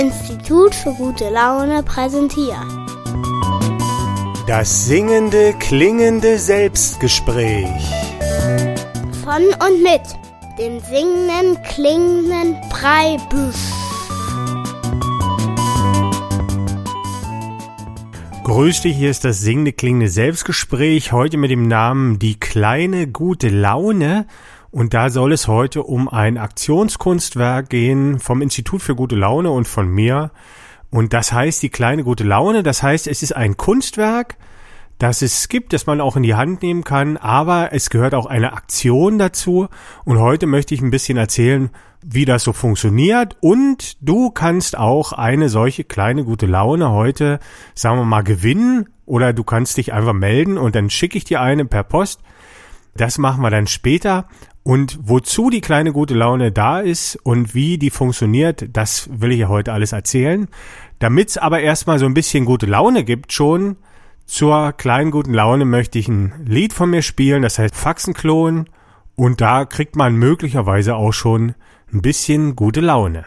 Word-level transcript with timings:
Institut 0.00 0.74
für 0.74 0.94
gute 0.94 1.28
Laune 1.28 1.82
präsentiert. 1.82 2.56
Das 4.46 4.86
singende, 4.86 5.52
klingende 5.58 6.38
Selbstgespräch. 6.38 7.68
Von 9.22 9.42
und 9.42 9.82
mit 9.82 10.00
dem 10.58 10.80
singenden, 10.80 11.62
klingenden 11.64 12.56
Breibüsch. 12.70 13.56
Grüß 18.44 18.80
dich, 18.80 18.96
hier 18.96 19.10
ist 19.10 19.26
das 19.26 19.42
singende, 19.42 19.74
klingende 19.74 20.08
Selbstgespräch. 20.08 21.12
Heute 21.12 21.36
mit 21.36 21.50
dem 21.50 21.68
Namen 21.68 22.18
Die 22.18 22.40
kleine 22.40 23.06
gute 23.06 23.50
Laune. 23.50 24.26
Und 24.70 24.94
da 24.94 25.10
soll 25.10 25.32
es 25.32 25.48
heute 25.48 25.82
um 25.82 26.08
ein 26.08 26.38
Aktionskunstwerk 26.38 27.68
gehen 27.68 28.20
vom 28.20 28.40
Institut 28.40 28.82
für 28.82 28.94
gute 28.94 29.16
Laune 29.16 29.50
und 29.50 29.66
von 29.66 29.88
mir. 29.88 30.30
Und 30.90 31.12
das 31.12 31.32
heißt 31.32 31.62
die 31.62 31.70
kleine 31.70 32.04
gute 32.04 32.24
Laune. 32.24 32.62
Das 32.62 32.82
heißt, 32.82 33.06
es 33.06 33.22
ist 33.22 33.34
ein 33.34 33.56
Kunstwerk, 33.56 34.36
das 34.98 35.22
es 35.22 35.48
gibt, 35.48 35.72
das 35.72 35.86
man 35.86 36.00
auch 36.00 36.16
in 36.16 36.22
die 36.22 36.34
Hand 36.34 36.62
nehmen 36.62 36.84
kann, 36.84 37.16
aber 37.16 37.72
es 37.72 37.90
gehört 37.90 38.14
auch 38.14 38.26
eine 38.26 38.52
Aktion 38.52 39.18
dazu. 39.18 39.68
Und 40.04 40.18
heute 40.18 40.46
möchte 40.46 40.74
ich 40.74 40.82
ein 40.82 40.90
bisschen 40.90 41.16
erzählen, 41.16 41.70
wie 42.02 42.24
das 42.24 42.44
so 42.44 42.52
funktioniert. 42.52 43.36
Und 43.40 43.96
du 44.06 44.30
kannst 44.30 44.76
auch 44.76 45.12
eine 45.12 45.48
solche 45.48 45.84
kleine 45.84 46.24
gute 46.24 46.46
Laune 46.46 46.90
heute, 46.90 47.40
sagen 47.74 47.98
wir 47.98 48.04
mal, 48.04 48.22
gewinnen. 48.22 48.88
Oder 49.06 49.32
du 49.32 49.42
kannst 49.42 49.78
dich 49.78 49.92
einfach 49.92 50.12
melden 50.12 50.58
und 50.58 50.76
dann 50.76 50.90
schicke 50.90 51.18
ich 51.18 51.24
dir 51.24 51.40
eine 51.40 51.64
per 51.64 51.82
Post. 51.82 52.20
Das 52.94 53.18
machen 53.18 53.42
wir 53.42 53.50
dann 53.50 53.66
später. 53.66 54.26
Und 54.62 54.98
wozu 55.02 55.50
die 55.50 55.62
kleine 55.62 55.92
gute 55.92 56.14
Laune 56.14 56.52
da 56.52 56.80
ist 56.80 57.16
und 57.22 57.54
wie 57.54 57.78
die 57.78 57.90
funktioniert, 57.90 58.68
das 58.72 59.08
will 59.12 59.32
ich 59.32 59.38
ja 59.38 59.48
heute 59.48 59.72
alles 59.72 59.92
erzählen. 59.92 60.48
Damit 60.98 61.30
es 61.30 61.38
aber 61.38 61.60
erstmal 61.60 61.98
so 61.98 62.06
ein 62.06 62.14
bisschen 62.14 62.44
gute 62.44 62.66
Laune 62.66 63.04
gibt 63.04 63.32
schon, 63.32 63.76
zur 64.26 64.72
kleinen 64.72 65.10
guten 65.10 65.34
Laune 65.34 65.64
möchte 65.64 65.98
ich 65.98 66.06
ein 66.06 66.44
Lied 66.46 66.72
von 66.72 66.90
mir 66.90 67.02
spielen, 67.02 67.42
das 67.42 67.58
heißt 67.58 67.74
Faxenklon. 67.74 68.68
Und 69.16 69.40
da 69.40 69.64
kriegt 69.64 69.96
man 69.96 70.14
möglicherweise 70.14 70.94
auch 70.94 71.12
schon 71.12 71.54
ein 71.92 72.00
bisschen 72.00 72.54
gute 72.54 72.80
Laune. 72.80 73.24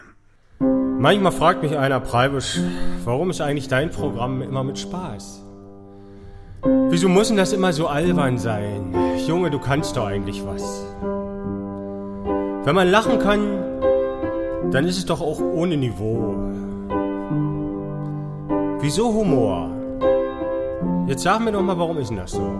Manchmal 0.98 1.32
fragt 1.32 1.62
mich 1.62 1.76
einer 1.76 2.00
Preibisch, 2.00 2.58
warum 3.04 3.28
ist 3.30 3.42
eigentlich 3.42 3.68
dein 3.68 3.90
Programm 3.90 4.40
immer 4.40 4.64
mit 4.64 4.78
Spaß? 4.78 5.42
Wieso 6.88 7.10
muss 7.10 7.28
denn 7.28 7.36
das 7.36 7.52
immer 7.52 7.74
so 7.74 7.88
albern 7.88 8.38
sein? 8.38 8.94
Junge, 9.26 9.50
du 9.50 9.58
kannst 9.58 9.96
doch 9.98 10.06
eigentlich 10.06 10.42
was. 10.46 10.86
Wenn 12.64 12.74
man 12.74 12.90
lachen 12.90 13.18
kann, 13.18 13.40
dann 14.70 14.86
ist 14.86 14.96
es 14.96 15.04
doch 15.04 15.20
auch 15.20 15.38
ohne 15.38 15.76
Niveau. 15.76 16.34
Wieso 18.80 19.12
Humor? 19.12 19.70
Jetzt 21.06 21.24
sag 21.24 21.40
mir 21.40 21.52
doch 21.52 21.60
mal, 21.60 21.78
warum 21.78 21.98
ist 21.98 22.08
denn 22.08 22.16
das 22.16 22.32
so? 22.32 22.52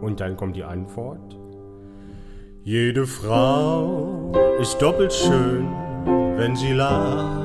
Und 0.00 0.18
dann 0.18 0.36
kommt 0.36 0.56
die 0.56 0.64
Antwort. 0.64 1.38
Jede 2.64 3.06
Frau 3.06 4.32
ist 4.60 4.82
doppelt 4.82 5.12
schön, 5.12 5.68
wenn 6.36 6.56
sie 6.56 6.72
lacht. 6.72 7.40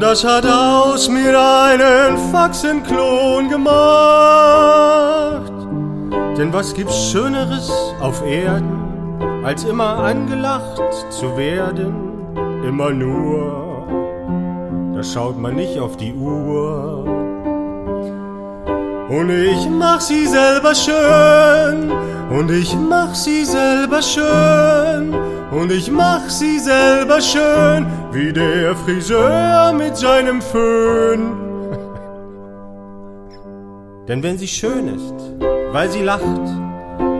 Das 0.00 0.22
hat 0.24 0.46
aus 0.46 1.08
mir 1.08 1.38
einen 1.38 2.18
Faxenklon 2.30 3.48
gemacht. 3.48 3.68
Denn 6.36 6.52
was 6.52 6.72
gibt's 6.72 7.10
Schöneres 7.10 7.70
auf 8.00 8.24
Erden, 8.24 8.87
als 9.44 9.64
immer 9.64 9.98
angelacht 9.98 10.82
zu 11.10 11.36
werden? 11.36 11.94
Immer 12.66 12.90
nur, 12.90 13.86
da 14.94 15.02
schaut 15.02 15.38
man 15.38 15.54
nicht 15.54 15.78
auf 15.78 15.96
die 15.96 16.12
Uhr. 16.12 17.04
Und 19.08 19.30
ich 19.30 19.68
mach 19.70 20.00
sie 20.00 20.26
selber 20.26 20.74
schön, 20.74 21.90
und 22.30 22.50
ich 22.50 22.76
mach 22.76 23.14
sie 23.14 23.44
selber 23.44 24.02
schön, 24.02 25.14
und 25.50 25.72
ich 25.72 25.90
mach 25.90 26.28
sie 26.28 26.58
selber 26.58 27.20
schön, 27.20 27.86
wie 28.12 28.32
der 28.32 28.76
Friseur 28.76 29.72
mit 29.72 29.96
seinem 29.96 30.42
Föhn. 30.42 31.32
Denn 34.08 34.22
wenn 34.22 34.36
sie 34.36 34.48
schön 34.48 34.88
ist, 34.88 35.14
weil 35.72 35.88
sie 35.88 36.02
lacht, 36.02 36.67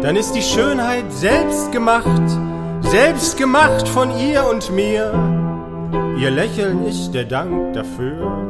dann 0.03 0.17
ist 0.17 0.33
die 0.33 0.43
Schönheit 0.43 1.13
selbst 1.13 1.73
gemacht, 1.73 2.29
selbst 2.83 3.37
gemacht 3.37 3.89
von 3.89 4.17
ihr 4.19 4.47
und 4.47 4.71
mir. 4.71 5.13
Ihr 6.19 6.31
Lächeln 6.31 6.87
ist 6.87 7.13
der 7.13 7.25
Dank 7.25 7.75
dafür. 7.75 8.49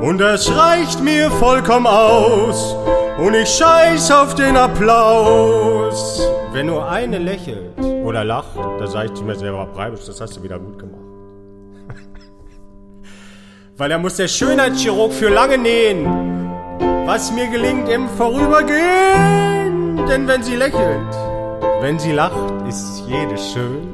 Und 0.00 0.18
das 0.18 0.54
reicht 0.54 1.02
mir 1.02 1.30
vollkommen 1.30 1.86
aus. 1.86 2.74
Und 3.18 3.34
ich 3.34 3.48
scheiß 3.48 4.10
auf 4.10 4.34
den 4.34 4.56
Applaus. 4.56 6.20
Wenn 6.52 6.66
nur 6.66 6.88
eine 6.88 7.18
lächelt 7.18 7.78
oder 8.04 8.24
lacht, 8.24 8.56
da 8.56 8.86
sag 8.86 9.06
ich 9.06 9.14
zu 9.14 9.24
mir 9.24 9.36
selber, 9.36 9.66
Breibisch, 9.66 10.04
das 10.06 10.20
hast 10.20 10.36
du 10.36 10.42
wieder 10.42 10.58
gut 10.58 10.78
gemacht. 10.78 11.00
Weil 13.76 13.90
er 13.90 13.98
muss 13.98 14.16
der 14.16 14.28
Schönheitschirurg 14.28 15.12
für 15.12 15.28
lange 15.28 15.58
nähen, 15.58 16.06
was 17.06 17.32
mir 17.32 17.46
gelingt 17.48 17.88
im 17.88 18.08
Vorübergehen. 18.10 19.65
Denn 20.08 20.28
wenn 20.28 20.42
sie 20.42 20.56
lächelt, 20.56 21.12
wenn 21.80 21.98
sie 21.98 22.12
lacht, 22.12 22.52
ist 22.68 23.02
jede 23.06 23.36
schön. 23.36 23.92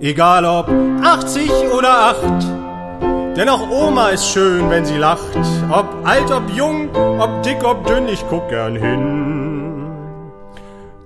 Egal 0.00 0.44
ob 0.44 0.68
80 1.02 1.50
oder 1.76 1.92
8, 2.06 3.36
denn 3.36 3.48
auch 3.48 3.70
Oma 3.70 4.08
ist 4.08 4.26
schön, 4.26 4.68
wenn 4.70 4.84
sie 4.84 4.96
lacht. 4.96 5.38
Ob 5.70 5.86
alt, 6.04 6.30
ob 6.32 6.50
jung, 6.54 6.88
ob 7.18 7.42
dick, 7.42 7.64
ob 7.64 7.86
dünn, 7.86 8.08
ich 8.08 8.24
guck 8.28 8.48
gern 8.48 8.76
hin. 8.76 9.86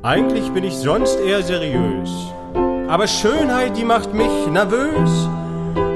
Eigentlich 0.03 0.51
bin 0.53 0.65
ich 0.65 0.77
sonst 0.77 1.19
eher 1.21 1.43
seriös, 1.43 2.11
aber 2.89 3.07
Schönheit, 3.07 3.77
die 3.77 3.85
macht 3.85 4.15
mich 4.15 4.47
nervös. 4.51 5.29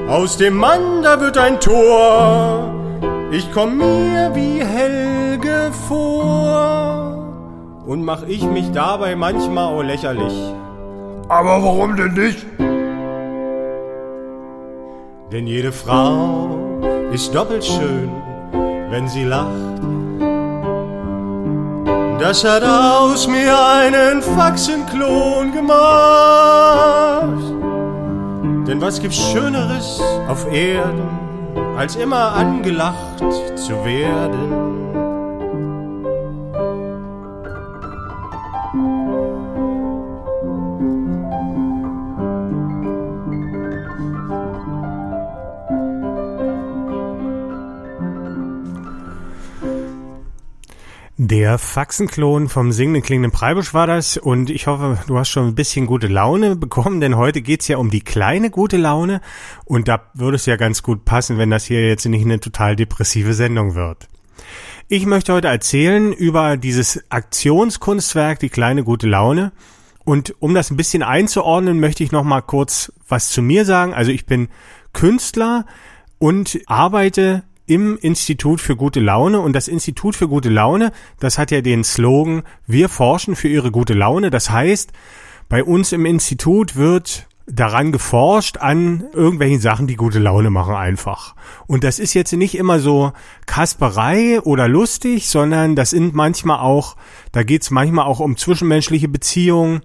Aus 0.07 0.37
dem 0.37 0.55
Mann, 0.57 1.03
da 1.03 1.19
wird 1.19 1.37
ein 1.37 1.59
Tor. 1.59 2.73
Ich 3.31 3.51
komm 3.53 3.77
mir 3.77 4.31
wie 4.33 4.63
Helge 4.63 5.71
vor. 5.87 6.88
Und 7.89 8.05
mach 8.05 8.21
ich 8.27 8.43
mich 8.43 8.71
dabei 8.71 9.15
manchmal 9.15 9.73
auch 9.73 9.81
lächerlich. 9.81 10.35
Aber 11.27 11.63
warum 11.63 11.95
denn 11.95 12.13
nicht? 12.13 12.45
Denn 15.31 15.47
jede 15.47 15.71
Frau 15.71 16.83
ist 17.11 17.33
doppelt 17.33 17.65
schön, 17.65 18.11
wenn 18.91 19.07
sie 19.07 19.23
lacht. 19.23 19.81
Das 22.19 22.43
hat 22.43 22.61
aus 22.61 23.27
mir 23.27 23.57
einen 23.57 24.21
Faxenklon 24.21 25.51
gemacht. 25.51 25.73
Denn 28.67 28.79
was 28.81 29.01
gibt's 29.01 29.17
Schöneres 29.31 29.99
auf 30.27 30.45
Erden, 30.53 31.09
als 31.75 31.95
immer 31.95 32.33
angelacht 32.35 33.17
zu 33.55 33.83
werden? 33.83 34.98
Der 51.29 51.59
Faxenklon 51.59 52.49
vom 52.49 52.71
singenden 52.71 53.03
klingenden 53.03 53.31
Preibusch 53.31 53.75
war 53.75 53.85
das 53.85 54.17
und 54.17 54.49
ich 54.49 54.65
hoffe, 54.65 54.97
du 55.05 55.19
hast 55.19 55.29
schon 55.29 55.49
ein 55.49 55.53
bisschen 55.53 55.85
gute 55.85 56.07
Laune 56.07 56.55
bekommen, 56.55 57.01
denn 57.01 57.17
heute 57.17 57.43
geht's 57.43 57.67
ja 57.67 57.77
um 57.77 57.91
die 57.91 58.01
kleine 58.01 58.49
gute 58.49 58.77
Laune 58.77 59.21
und 59.63 59.87
da 59.87 60.09
würde 60.15 60.37
es 60.37 60.47
ja 60.47 60.55
ganz 60.55 60.81
gut 60.81 61.05
passen, 61.05 61.37
wenn 61.37 61.51
das 61.51 61.65
hier 61.65 61.87
jetzt 61.87 62.07
nicht 62.07 62.25
eine 62.25 62.39
total 62.39 62.75
depressive 62.75 63.35
Sendung 63.35 63.75
wird. 63.75 64.07
Ich 64.87 65.05
möchte 65.05 65.31
heute 65.31 65.49
erzählen 65.49 66.13
über 66.13 66.57
dieses 66.57 67.03
Aktionskunstwerk 67.11 68.39
Die 68.39 68.49
kleine 68.49 68.83
gute 68.83 69.07
Laune 69.07 69.51
und 70.05 70.33
um 70.39 70.55
das 70.55 70.71
ein 70.71 70.77
bisschen 70.77 71.03
einzuordnen, 71.03 71.79
möchte 71.79 72.03
ich 72.03 72.11
noch 72.11 72.23
mal 72.23 72.41
kurz 72.41 72.91
was 73.07 73.29
zu 73.29 73.43
mir 73.43 73.65
sagen. 73.65 73.93
Also 73.93 74.11
ich 74.11 74.25
bin 74.25 74.47
Künstler 74.93 75.67
und 76.17 76.59
arbeite 76.65 77.43
im 77.69 77.97
Institut 77.97 78.59
für 78.59 78.75
gute 78.75 78.99
Laune. 78.99 79.39
Und 79.39 79.53
das 79.53 79.67
Institut 79.67 80.15
für 80.15 80.27
gute 80.27 80.49
Laune, 80.49 80.91
das 81.19 81.37
hat 81.37 81.51
ja 81.51 81.61
den 81.61 81.83
Slogan, 81.83 82.43
wir 82.65 82.89
forschen 82.89 83.35
für 83.35 83.47
ihre 83.47 83.71
gute 83.71 83.93
Laune. 83.93 84.31
Das 84.31 84.49
heißt, 84.49 84.91
bei 85.47 85.63
uns 85.63 85.91
im 85.91 86.05
Institut 86.05 86.75
wird 86.75 87.27
daran 87.45 87.91
geforscht 87.91 88.57
an 88.57 89.05
irgendwelchen 89.13 89.59
Sachen, 89.59 89.87
die 89.87 89.95
gute 89.95 90.19
Laune 90.19 90.49
machen 90.49 90.75
einfach. 90.75 91.35
Und 91.67 91.83
das 91.83 91.99
ist 91.99 92.13
jetzt 92.13 92.31
nicht 92.33 92.55
immer 92.55 92.79
so 92.79 93.11
Kasperei 93.45 94.39
oder 94.41 94.67
lustig, 94.67 95.29
sondern 95.29 95.75
das 95.75 95.91
sind 95.91 96.13
manchmal 96.13 96.59
auch, 96.59 96.95
da 97.31 97.43
geht's 97.43 97.71
manchmal 97.71 98.05
auch 98.05 98.19
um 98.19 98.37
zwischenmenschliche 98.37 99.07
Beziehungen 99.07 99.81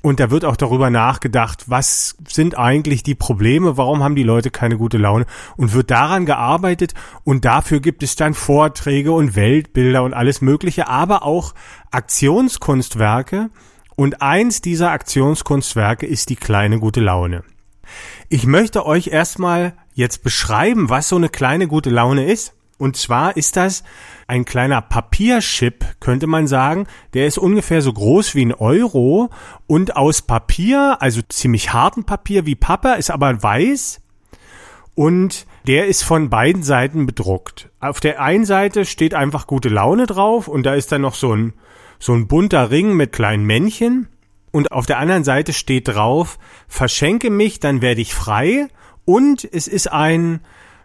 Und 0.00 0.20
da 0.20 0.30
wird 0.30 0.44
auch 0.44 0.56
darüber 0.56 0.90
nachgedacht, 0.90 1.64
was 1.66 2.16
sind 2.28 2.56
eigentlich 2.56 3.02
die 3.02 3.16
Probleme, 3.16 3.76
warum 3.76 4.02
haben 4.02 4.14
die 4.14 4.22
Leute 4.22 4.50
keine 4.50 4.76
gute 4.76 4.96
Laune 4.96 5.26
und 5.56 5.72
wird 5.72 5.90
daran 5.90 6.24
gearbeitet 6.24 6.94
und 7.24 7.44
dafür 7.44 7.80
gibt 7.80 8.04
es 8.04 8.14
dann 8.14 8.34
Vorträge 8.34 9.10
und 9.10 9.34
Weltbilder 9.34 10.04
und 10.04 10.14
alles 10.14 10.40
Mögliche, 10.40 10.86
aber 10.86 11.24
auch 11.24 11.52
Aktionskunstwerke 11.90 13.50
und 13.96 14.22
eins 14.22 14.62
dieser 14.62 14.92
Aktionskunstwerke 14.92 16.06
ist 16.06 16.30
die 16.30 16.36
kleine 16.36 16.78
gute 16.78 17.00
Laune. 17.00 17.42
Ich 18.28 18.46
möchte 18.46 18.86
euch 18.86 19.08
erstmal 19.08 19.72
jetzt 19.94 20.22
beschreiben, 20.22 20.90
was 20.90 21.08
so 21.08 21.16
eine 21.16 21.28
kleine 21.28 21.66
gute 21.66 21.90
Laune 21.90 22.30
ist. 22.30 22.54
Und 22.78 22.96
zwar 22.96 23.36
ist 23.36 23.56
das 23.56 23.82
ein 24.28 24.44
kleiner 24.44 24.80
Papierchip, 24.80 25.84
könnte 26.00 26.28
man 26.28 26.46
sagen. 26.46 26.86
Der 27.12 27.26
ist 27.26 27.36
ungefähr 27.36 27.82
so 27.82 27.92
groß 27.92 28.34
wie 28.36 28.44
ein 28.44 28.54
Euro 28.54 29.30
und 29.66 29.96
aus 29.96 30.22
Papier, 30.22 30.96
also 31.00 31.20
ziemlich 31.28 31.72
harten 31.72 32.04
Papier 32.04 32.46
wie 32.46 32.54
Pappe, 32.54 32.94
ist 32.94 33.10
aber 33.10 33.42
weiß. 33.42 34.00
Und 34.94 35.46
der 35.66 35.86
ist 35.86 36.02
von 36.02 36.30
beiden 36.30 36.62
Seiten 36.62 37.06
bedruckt. 37.06 37.68
Auf 37.80 38.00
der 38.00 38.20
einen 38.20 38.44
Seite 38.44 38.84
steht 38.84 39.14
einfach 39.14 39.46
gute 39.46 39.68
Laune 39.68 40.06
drauf 40.06 40.48
und 40.48 40.64
da 40.64 40.74
ist 40.74 40.90
dann 40.92 41.02
noch 41.02 41.14
so 41.14 41.34
ein, 41.34 41.52
so 41.98 42.14
ein 42.14 42.26
bunter 42.26 42.70
Ring 42.70 42.94
mit 42.94 43.12
kleinen 43.12 43.44
Männchen. 43.44 44.08
Und 44.50 44.72
auf 44.72 44.86
der 44.86 44.98
anderen 44.98 45.24
Seite 45.24 45.52
steht 45.52 45.88
drauf, 45.88 46.38
verschenke 46.68 47.30
mich, 47.30 47.60
dann 47.60 47.82
werde 47.82 48.00
ich 48.00 48.14
frei. 48.14 48.68
Und 49.04 49.44
es 49.44 49.68
ist 49.68 49.92
ein 49.92 50.40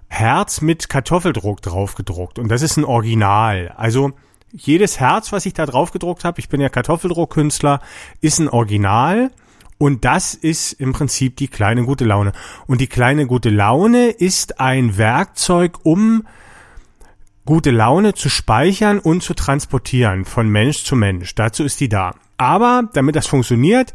Herz 0.08 0.62
mit 0.62 0.90
Kartoffeldruck 0.90 1.62
drauf 1.62 1.96
gedruckt. 1.96 2.40
Und 2.40 2.50
das 2.50 2.62
ist 2.62 2.78
ein 2.78 2.86
Original. 2.86 3.74
Also 3.76 4.12
jedes 4.52 5.00
Herz, 5.00 5.32
was 5.32 5.46
ich 5.46 5.54
da 5.54 5.66
drauf 5.66 5.92
gedruckt 5.92 6.24
habe, 6.24 6.40
ich 6.40 6.50
bin 6.50 6.62
ja 6.62 6.70
Kartoffeldruckkünstler, 6.70 7.82
ist 8.22 8.40
ein 8.40 8.50
Original. 8.50 9.32
Und 9.78 10.06
das 10.06 10.34
ist 10.34 10.74
im 10.74 10.94
Prinzip 10.94 11.36
die 11.38 11.48
kleine 11.48 11.84
gute 11.84 12.06
Laune. 12.06 12.32
Und 12.68 12.80
die 12.80 12.88
kleine 12.88 13.26
gute 13.26 13.50
Laune 13.50 14.10
ist 14.10 14.60
ein 14.60 14.98
Werkzeug, 14.98 15.80
um 15.84 16.26
gute 17.46 17.72
Laune 17.72 18.14
zu 18.14 18.30
speichern 18.30 19.00
und 19.00 19.24
zu 19.24 19.34
transportieren 19.34 20.26
von 20.26 20.48
Mensch 20.48 20.84
zu 20.86 20.96
Mensch. 20.96 21.36
Dazu 21.36 21.64
ist 21.64 21.80
die 21.80 21.90
da. 21.90 22.16
Aber 22.38 22.90
damit 22.94 23.16
das 23.16 23.28
funktioniert, 23.28 23.94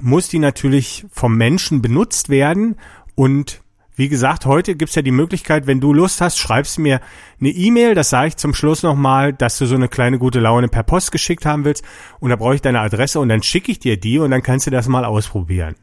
muss 0.00 0.28
die 0.28 0.38
natürlich 0.38 1.06
vom 1.10 1.36
Menschen 1.36 1.82
benutzt 1.82 2.28
werden 2.28 2.76
und 3.14 3.62
wie 3.96 4.08
gesagt, 4.08 4.44
heute 4.44 4.76
gibt's 4.76 4.94
ja 4.94 5.02
die 5.02 5.10
Möglichkeit, 5.10 5.66
wenn 5.66 5.80
du 5.80 5.94
Lust 5.94 6.20
hast, 6.20 6.38
schreibst 6.38 6.78
mir 6.78 7.00
eine 7.40 7.48
E-Mail, 7.48 7.94
das 7.94 8.10
sage 8.10 8.28
ich 8.28 8.36
zum 8.36 8.52
Schluss 8.52 8.82
nochmal, 8.82 9.32
dass 9.32 9.56
du 9.56 9.64
so 9.64 9.74
eine 9.74 9.88
kleine 9.88 10.18
gute 10.18 10.38
Laune 10.38 10.68
per 10.68 10.82
Post 10.82 11.12
geschickt 11.12 11.46
haben 11.46 11.64
willst 11.64 11.82
und 12.20 12.28
da 12.28 12.36
brauche 12.36 12.54
ich 12.54 12.60
deine 12.60 12.80
Adresse 12.80 13.18
und 13.20 13.30
dann 13.30 13.42
schicke 13.42 13.72
ich 13.72 13.78
dir 13.78 13.98
die 13.98 14.18
und 14.18 14.30
dann 14.30 14.42
kannst 14.42 14.66
du 14.66 14.70
das 14.70 14.86
mal 14.86 15.06
ausprobieren. 15.06 15.76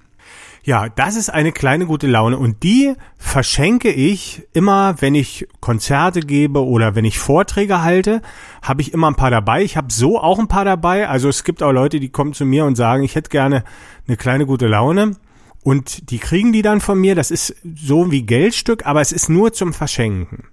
Ja, 0.66 0.88
das 0.88 1.18
ist 1.18 1.30
eine 1.30 1.52
kleine 1.52 1.88
gute 1.88 2.08
Laune 2.08 2.38
und 2.38 2.64
die 2.64 2.94
verschenke 3.18 3.90
ich 3.92 4.44
immer, 4.54 4.96
wenn 5.02 5.14
ich 5.14 5.46
Konzerte 5.60 6.22
gebe 6.22 6.66
oder 6.66 6.96
wenn 6.96 7.04
ich 7.04 7.20
Vorträge 7.20 7.82
halte, 7.82 8.22
habe 8.62 8.82
ich 8.82 8.94
immer 8.94 9.08
ein 9.08 9.16
paar 9.16 9.32
dabei. 9.32 9.64
Ich 9.64 9.76
habe 9.76 9.92
so 9.92 10.22
auch 10.22 10.40
ein 10.40 10.48
paar 10.48 10.64
dabei. 10.64 11.10
Also 11.10 11.28
es 11.28 11.44
gibt 11.44 11.62
auch 11.64 11.74
Leute, 11.74 12.00
die 12.00 12.10
kommen 12.10 12.32
zu 12.32 12.46
mir 12.46 12.64
und 12.64 12.76
sagen, 12.76 13.04
ich 13.04 13.16
hätte 13.16 13.30
gerne 13.30 13.66
eine 14.08 14.16
kleine 14.16 14.46
gute 14.46 14.68
Laune. 14.68 15.18
Und 15.64 16.12
die 16.12 16.20
kriegen 16.20 16.52
die 16.52 16.62
dann 16.62 16.82
von 16.82 17.00
mir. 17.00 17.16
Das 17.16 17.32
ist 17.32 17.56
so 17.76 18.12
wie 18.12 18.24
Geldstück, 18.24 18.86
aber 18.86 19.02
es 19.02 19.12
ist 19.12 19.30
nur 19.30 19.54
zum 19.54 19.74
Verschenken. 19.74 20.46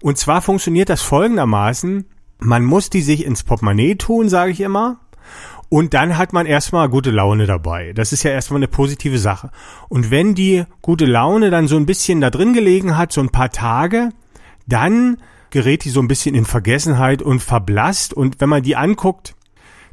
Und 0.00 0.18
zwar 0.18 0.42
funktioniert 0.42 0.88
das 0.88 1.02
folgendermaßen. 1.02 2.06
Man 2.38 2.64
muss 2.64 2.90
die 2.90 3.02
sich 3.02 3.24
ins 3.24 3.42
Portemonnaie 3.42 3.96
tun, 3.96 4.28
sage 4.28 4.52
ich 4.52 4.60
immer. 4.60 5.00
Und 5.68 5.94
dann 5.94 6.18
hat 6.18 6.32
man 6.32 6.46
erstmal 6.46 6.88
gute 6.88 7.10
Laune 7.10 7.46
dabei. 7.46 7.92
Das 7.94 8.12
ist 8.12 8.22
ja 8.22 8.30
erstmal 8.30 8.58
eine 8.58 8.68
positive 8.68 9.18
Sache. 9.18 9.50
Und 9.88 10.10
wenn 10.10 10.34
die 10.34 10.64
gute 10.82 11.06
Laune 11.06 11.50
dann 11.50 11.66
so 11.66 11.76
ein 11.76 11.86
bisschen 11.86 12.20
da 12.20 12.30
drin 12.30 12.52
gelegen 12.52 12.96
hat, 12.96 13.12
so 13.12 13.20
ein 13.20 13.30
paar 13.30 13.50
Tage, 13.50 14.10
dann 14.66 15.16
gerät 15.50 15.84
die 15.84 15.90
so 15.90 16.00
ein 16.00 16.08
bisschen 16.08 16.34
in 16.34 16.44
Vergessenheit 16.44 17.22
und 17.22 17.40
verblasst. 17.40 18.14
Und 18.14 18.40
wenn 18.40 18.48
man 18.48 18.62
die 18.62 18.76
anguckt, 18.76 19.34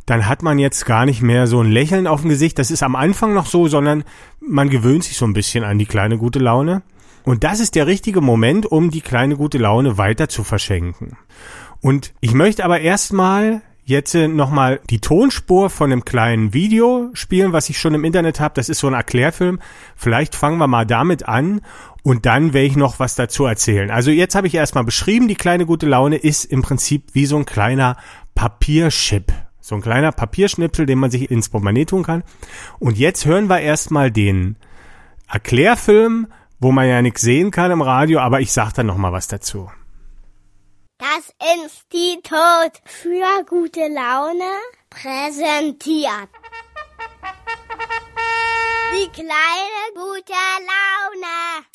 dann 0.05 0.27
hat 0.27 0.43
man 0.43 0.59
jetzt 0.59 0.85
gar 0.85 1.05
nicht 1.05 1.21
mehr 1.21 1.47
so 1.47 1.61
ein 1.61 1.71
Lächeln 1.71 2.07
auf 2.07 2.21
dem 2.21 2.29
Gesicht. 2.29 2.59
Das 2.59 2.71
ist 2.71 2.83
am 2.83 2.95
Anfang 2.95 3.33
noch 3.33 3.45
so, 3.45 3.67
sondern 3.67 4.03
man 4.41 4.69
gewöhnt 4.69 5.03
sich 5.03 5.17
so 5.17 5.25
ein 5.25 5.33
bisschen 5.33 5.63
an 5.63 5.77
die 5.77 5.85
kleine 5.85 6.17
gute 6.17 6.39
Laune. 6.39 6.81
Und 7.23 7.43
das 7.43 7.59
ist 7.59 7.75
der 7.75 7.88
richtige 7.88 8.21
Moment, 8.21 8.65
um 8.65 8.89
die 8.89 9.01
kleine 9.01 9.38
gute 9.38 9.59
Laune 9.59 9.97
weiter 9.97 10.27
zu 10.27 10.43
verschenken. 10.43 11.17
Und 11.79 12.13
ich 12.19 12.33
möchte 12.33 12.65
aber 12.65 12.81
erstmal 12.81 13.61
jetzt 13.85 14.15
nochmal 14.15 14.79
die 14.89 15.01
Tonspur 15.01 15.69
von 15.69 15.91
einem 15.91 16.05
kleinen 16.05 16.53
Video 16.53 17.09
spielen, 17.13 17.51
was 17.51 17.69
ich 17.69 17.79
schon 17.79 17.93
im 17.93 18.03
Internet 18.03 18.39
habe. 18.39 18.53
Das 18.55 18.69
ist 18.69 18.79
so 18.79 18.88
ein 18.88 18.93
Erklärfilm. 18.93 19.59
Vielleicht 19.95 20.35
fangen 20.35 20.57
wir 20.57 20.67
mal 20.67 20.85
damit 20.85 21.27
an 21.27 21.61
und 22.03 22.25
dann 22.25 22.53
werde 22.53 22.67
ich 22.67 22.75
noch 22.75 22.99
was 22.99 23.15
dazu 23.15 23.45
erzählen. 23.45 23.91
Also 23.91 24.09
jetzt 24.11 24.35
habe 24.35 24.47
ich 24.47 24.55
erstmal 24.55 24.83
beschrieben, 24.83 25.27
die 25.27 25.35
kleine 25.35 25.65
gute 25.65 25.88
Laune 25.88 26.17
ist 26.17 26.45
im 26.45 26.61
Prinzip 26.61 27.09
wie 27.13 27.25
so 27.25 27.38
ein 27.38 27.45
kleiner 27.45 27.97
Papierchip. 28.33 29.31
So 29.71 29.75
ein 29.77 29.81
kleiner 29.81 30.12
Papierschnipsel, 30.12 30.85
den 30.85 31.00
man 31.00 31.12
sich 31.12 31.31
ins 31.31 31.47
Portemonnaie 31.47 31.85
tun 31.85 32.03
kann. 32.03 32.25
Und 32.79 32.97
jetzt 32.97 33.25
hören 33.25 33.47
wir 33.47 33.62
erstmal 33.62 34.12
den 34.12 34.57
Erklärfilm, 35.29 36.27
wo 36.59 36.73
man 36.73 36.89
ja 36.89 37.01
nichts 37.01 37.21
sehen 37.21 37.51
kann 37.51 37.71
im 37.71 37.81
Radio, 37.81 38.19
aber 38.19 38.41
ich 38.41 38.51
sag 38.51 38.73
dann 38.73 38.88
noch 38.88 38.97
mal 38.97 39.13
was 39.13 39.29
dazu. 39.29 39.71
Das 40.97 41.33
Institut 41.56 42.81
für 42.83 43.45
gute 43.47 43.88
Laune 43.88 44.51
präsentiert. 44.89 46.27
Die 48.91 49.09
kleine 49.13 49.88
gute 49.95 50.33
Laune. 50.33 51.65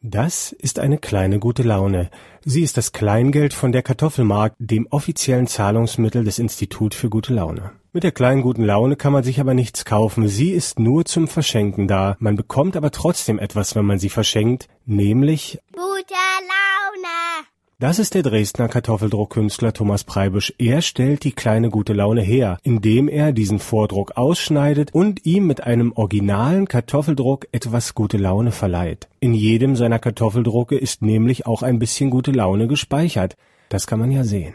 Das 0.00 0.52
ist 0.52 0.78
eine 0.78 0.96
kleine 0.96 1.38
gute 1.38 1.64
Laune. 1.64 2.10
Sie 2.48 2.62
ist 2.62 2.76
das 2.76 2.92
Kleingeld 2.92 3.54
von 3.54 3.72
der 3.72 3.82
Kartoffelmark, 3.82 4.54
dem 4.60 4.86
offiziellen 4.92 5.48
Zahlungsmittel 5.48 6.22
des 6.22 6.38
Institut 6.38 6.94
für 6.94 7.10
gute 7.10 7.34
Laune. 7.34 7.72
Mit 7.92 8.04
der 8.04 8.12
kleinen 8.12 8.42
guten 8.42 8.62
Laune 8.62 8.94
kann 8.94 9.12
man 9.12 9.24
sich 9.24 9.40
aber 9.40 9.52
nichts 9.52 9.84
kaufen. 9.84 10.28
Sie 10.28 10.52
ist 10.52 10.78
nur 10.78 11.04
zum 11.04 11.26
Verschenken 11.26 11.88
da. 11.88 12.16
Man 12.20 12.36
bekommt 12.36 12.76
aber 12.76 12.92
trotzdem 12.92 13.40
etwas, 13.40 13.74
wenn 13.74 13.84
man 13.84 13.98
sie 13.98 14.10
verschenkt, 14.10 14.68
nämlich 14.84 15.58
Gute 15.72 16.14
Laune. 16.52 17.46
Das 17.78 17.98
ist 17.98 18.14
der 18.14 18.22
Dresdner 18.22 18.68
Kartoffeldruckkünstler 18.68 19.74
Thomas 19.74 20.02
Preibisch. 20.02 20.54
Er 20.56 20.80
stellt 20.80 21.24
die 21.24 21.32
kleine 21.32 21.68
gute 21.68 21.92
Laune 21.92 22.22
her, 22.22 22.56
indem 22.62 23.06
er 23.06 23.32
diesen 23.32 23.58
Vordruck 23.58 24.16
ausschneidet 24.16 24.94
und 24.94 25.26
ihm 25.26 25.46
mit 25.46 25.62
einem 25.62 25.92
originalen 25.92 26.68
Kartoffeldruck 26.68 27.48
etwas 27.52 27.94
gute 27.94 28.16
Laune 28.16 28.50
verleiht. 28.50 29.08
In 29.20 29.34
jedem 29.34 29.76
seiner 29.76 29.98
Kartoffeldrucke 29.98 30.78
ist 30.78 31.02
nämlich 31.02 31.44
auch 31.44 31.62
ein 31.62 31.78
bisschen 31.78 32.08
gute 32.08 32.32
Laune 32.32 32.66
gespeichert. 32.66 33.36
Das 33.68 33.86
kann 33.86 34.00
man 34.00 34.10
ja 34.10 34.24
sehen. 34.24 34.54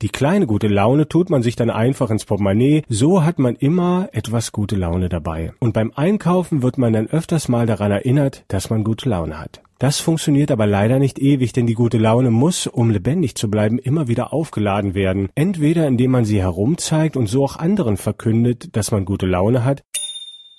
Die 0.00 0.08
kleine 0.08 0.46
gute 0.46 0.68
Laune 0.68 1.06
tut 1.06 1.28
man 1.28 1.42
sich 1.42 1.54
dann 1.54 1.68
einfach 1.68 2.08
ins 2.08 2.24
Portemonnaie, 2.24 2.82
so 2.88 3.24
hat 3.24 3.38
man 3.38 3.56
immer 3.56 4.08
etwas 4.12 4.52
gute 4.52 4.76
Laune 4.76 5.10
dabei. 5.10 5.52
Und 5.58 5.74
beim 5.74 5.92
Einkaufen 5.94 6.62
wird 6.62 6.78
man 6.78 6.94
dann 6.94 7.08
öfters 7.08 7.48
mal 7.48 7.66
daran 7.66 7.92
erinnert, 7.92 8.44
dass 8.48 8.70
man 8.70 8.84
gute 8.84 9.10
Laune 9.10 9.38
hat. 9.38 9.60
Das 9.78 10.00
funktioniert 10.00 10.50
aber 10.50 10.66
leider 10.66 10.98
nicht 10.98 11.20
ewig, 11.20 11.52
denn 11.52 11.68
die 11.68 11.74
gute 11.74 11.98
Laune 11.98 12.32
muss, 12.32 12.66
um 12.66 12.90
lebendig 12.90 13.36
zu 13.36 13.48
bleiben, 13.48 13.78
immer 13.78 14.08
wieder 14.08 14.32
aufgeladen 14.32 14.94
werden. 14.94 15.28
Entweder 15.36 15.86
indem 15.86 16.10
man 16.10 16.24
sie 16.24 16.40
herumzeigt 16.40 17.16
und 17.16 17.28
so 17.28 17.44
auch 17.44 17.56
anderen 17.56 17.96
verkündet, 17.96 18.76
dass 18.76 18.90
man 18.90 19.04
gute 19.04 19.26
Laune 19.26 19.64
hat, 19.64 19.82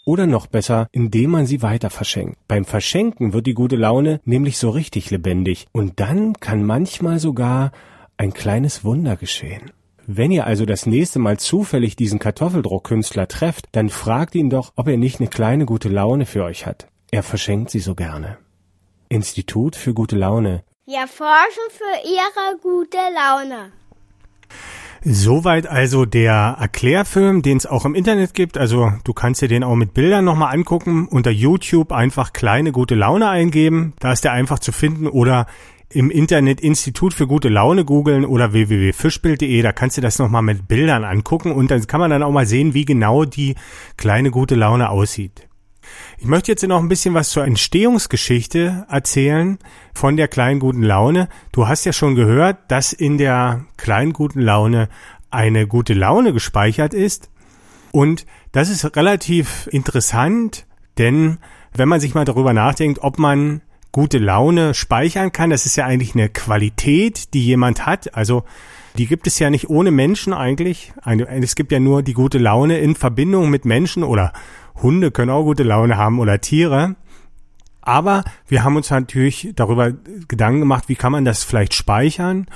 oder 0.06 0.26
noch 0.26 0.48
besser, 0.48 0.88
indem 0.92 1.32
man 1.32 1.46
sie 1.46 1.62
weiter 1.62 1.90
verschenkt. 1.90 2.38
Beim 2.48 2.66
Verschenken 2.66 3.34
wird 3.34 3.46
die 3.46 3.54
gute 3.54 3.76
Laune 3.76 4.22
nämlich 4.26 4.58
so 4.58 4.70
richtig 4.70 5.12
lebendig. 5.12 5.68
Und 5.72 6.00
dann 6.00 6.34
kann 6.34 6.64
manchmal 6.64 7.20
sogar 7.20 7.72
ein 8.18 8.34
kleines 8.34 8.84
Wunder 8.84 9.18
geschehen. 9.18 9.72
Wenn 10.08 10.32
ihr 10.32 10.48
also 10.48 10.66
das 10.66 10.88
nächste 10.88 11.20
Mal 11.20 11.38
zufällig 11.38 11.96
diesen 11.96 12.18
Kartoffeldruckkünstler 12.18 13.28
trefft, 13.28 13.68
dann 13.74 13.90
fragt 13.90 14.34
ihn 14.34 14.50
doch, 14.50 14.74
ob 14.76 14.88
er 14.88 14.98
nicht 14.98 15.20
eine 15.20 15.30
kleine 15.30 15.66
gute 15.66 15.90
Laune 15.90 16.26
für 16.26 16.44
euch 16.44 16.66
hat. 16.66 16.88
Er 17.12 17.22
verschenkt 17.22 17.70
sie 17.70 17.80
so 17.80 17.94
gerne. 17.94 18.38
Institut 19.10 19.76
für 19.76 19.96
gute 19.96 20.16
Laune. 20.16 20.64
Wir 20.86 21.08
forschen 21.08 21.68
für 21.72 22.08
Ihre 22.08 22.60
gute 22.62 22.98
Laune. 22.98 23.72
Soweit 25.04 25.66
also 25.66 26.06
der 26.06 26.58
Erklärfilm, 26.60 27.42
den 27.42 27.58
es 27.58 27.66
auch 27.66 27.86
im 27.86 27.96
Internet 27.96 28.36
gibt. 28.36 28.58
Also 28.58 28.92
du 29.04 29.14
kannst 29.14 29.42
dir 29.42 29.48
den 29.48 29.64
auch 29.64 29.76
mit 29.76 29.96
Bildern 29.96 30.26
nochmal 30.26 30.54
angucken. 30.54 31.08
Unter 31.08 31.32
YouTube 31.32 31.92
einfach 31.92 32.34
kleine 32.34 32.72
gute 32.72 32.94
Laune 32.94 33.30
eingeben. 33.30 33.94
Da 34.00 34.12
ist 34.12 34.26
der 34.26 34.34
einfach 34.34 34.60
zu 34.60 34.72
finden. 34.72 35.08
Oder 35.08 35.48
im 35.90 36.12
Internet 36.12 36.62
Institut 36.62 37.16
für 37.16 37.26
gute 37.26 37.50
Laune 37.50 37.86
googeln 37.86 38.26
oder 38.26 38.54
www.fischbild.de. 38.54 39.62
Da 39.64 39.72
kannst 39.72 39.98
du 39.98 40.02
das 40.02 40.20
nochmal 40.20 40.44
mit 40.44 40.68
Bildern 40.68 41.04
angucken. 41.04 41.52
Und 41.52 41.72
dann 41.72 41.88
kann 41.88 42.00
man 42.00 42.12
dann 42.12 42.22
auch 42.22 42.32
mal 42.32 42.46
sehen, 42.46 42.76
wie 42.76 42.86
genau 42.86 43.26
die 43.26 43.56
kleine 43.98 44.30
gute 44.30 44.54
Laune 44.54 44.92
aussieht. 44.92 45.49
Ich 46.22 46.26
möchte 46.26 46.52
jetzt 46.52 46.68
noch 46.68 46.82
ein 46.82 46.90
bisschen 46.90 47.14
was 47.14 47.30
zur 47.30 47.46
Entstehungsgeschichte 47.46 48.86
erzählen 48.90 49.58
von 49.94 50.18
der 50.18 50.28
kleinen 50.28 50.60
guten 50.60 50.84
Laune. 50.84 51.30
Du 51.54 51.70
hast 51.70 51.86
ja 51.86 51.94
schon 51.94 52.16
gehört, 52.16 52.58
dass 52.68 52.92
in 52.92 53.18
der 53.18 53.64
kleinen 53.78 54.12
guten 54.12 54.42
Laune 54.42 54.90
eine 55.32 55.66
gute 55.66 55.94
Laune 55.94 56.34
gespeichert 56.34 56.94
ist. 56.94 57.30
Und 57.94 58.26
das 58.52 58.70
ist 58.70 58.98
relativ 58.98 59.70
interessant, 59.72 60.66
denn 60.98 61.38
wenn 61.74 61.88
man 61.88 62.02
sich 62.02 62.14
mal 62.16 62.26
darüber 62.26 62.52
nachdenkt, 62.52 63.00
ob 63.02 63.18
man 63.18 63.62
gute 63.94 64.18
Laune 64.18 64.74
speichern 64.74 65.32
kann, 65.32 65.52
das 65.52 65.66
ist 65.66 65.78
ja 65.78 65.86
eigentlich 65.86 66.16
eine 66.16 66.28
Qualität, 66.28 67.34
die 67.34 67.46
jemand 67.46 67.86
hat. 67.86 68.14
Also 68.14 68.44
die 68.98 69.08
gibt 69.08 69.28
es 69.28 69.40
ja 69.40 69.50
nicht 69.50 69.70
ohne 69.70 69.92
Menschen 69.92 70.34
eigentlich. 70.34 70.94
Es 71.06 71.56
gibt 71.56 71.72
ja 71.72 71.80
nur 71.80 72.04
die 72.04 72.14
gute 72.14 72.38
Laune 72.38 72.80
in 72.80 72.96
Verbindung 72.96 73.50
mit 73.50 73.66
Menschen 73.66 74.04
oder 74.04 74.34
Hunde 74.82 75.12
können 75.12 75.32
auch 75.32 75.44
gute 75.44 75.64
Laune 75.64 75.98
haben 75.98 76.20
oder 76.20 76.40
Tiere. 76.42 76.96
Aber 77.82 78.24
wir 78.48 78.64
haben 78.64 78.76
uns 78.76 78.90
natürlich 78.90 79.52
darüber 79.56 79.92
Gedanken 80.28 80.60
gemacht, 80.60 80.86
wie 80.88 80.96
kann 80.96 81.12
man 81.12 81.26
das 81.26 81.44
vielleicht 81.44 81.74
speichern 81.74 82.48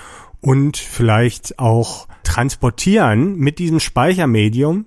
und 0.42 0.78
vielleicht 0.78 1.60
auch 1.60 2.08
transportieren 2.24 3.38
mit 3.38 3.60
diesem 3.60 3.80
Speichermedium. 3.80 4.86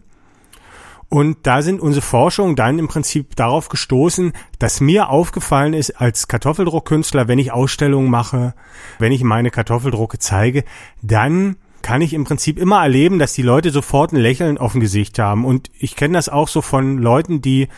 Und 1.09 1.39
da 1.45 1.63
sind 1.63 1.81
unsere 1.81 2.05
Forschungen 2.05 2.57
dann 2.57 2.79
im 2.79 2.89
Prinzip 2.89 3.37
darauf 3.37 3.69
gestoßen, 3.69 4.33
dass 4.59 4.81
mir 4.81 5.09
aufgefallen 5.09 5.73
ist 5.73 6.01
als 6.01 6.27
Kartoffeldruckkünstler, 6.27 7.29
wenn 7.29 7.39
ich 7.39 7.53
Ausstellungen 7.53 8.11
mache, 8.11 8.55
wenn 8.99 9.13
ich 9.13 9.23
meine 9.23 9.51
Kartoffeldrucke 9.51 10.19
zeige, 10.19 10.65
dann 11.03 11.57
kann 11.83 12.03
ich 12.03 12.15
im 12.15 12.25
Prinzip 12.25 12.59
immer 12.59 12.83
erleben, 12.83 13.21
dass 13.21 13.35
die 13.35 13.43
Leute 13.43 13.71
sofort 13.71 14.13
ein 14.13 14.17
Lächeln 14.17 14.59
auf 14.59 14.73
dem 14.73 14.81
Gesicht 14.81 15.21
haben. 15.21 15.45
Und 15.45 15.71
ich 15.79 15.95
kenne 15.95 16.15
das 16.15 16.29
auch 16.29 16.49
so 16.49 16.61
von 16.61 16.99
Leuten, 16.99 17.41
die 17.41 17.69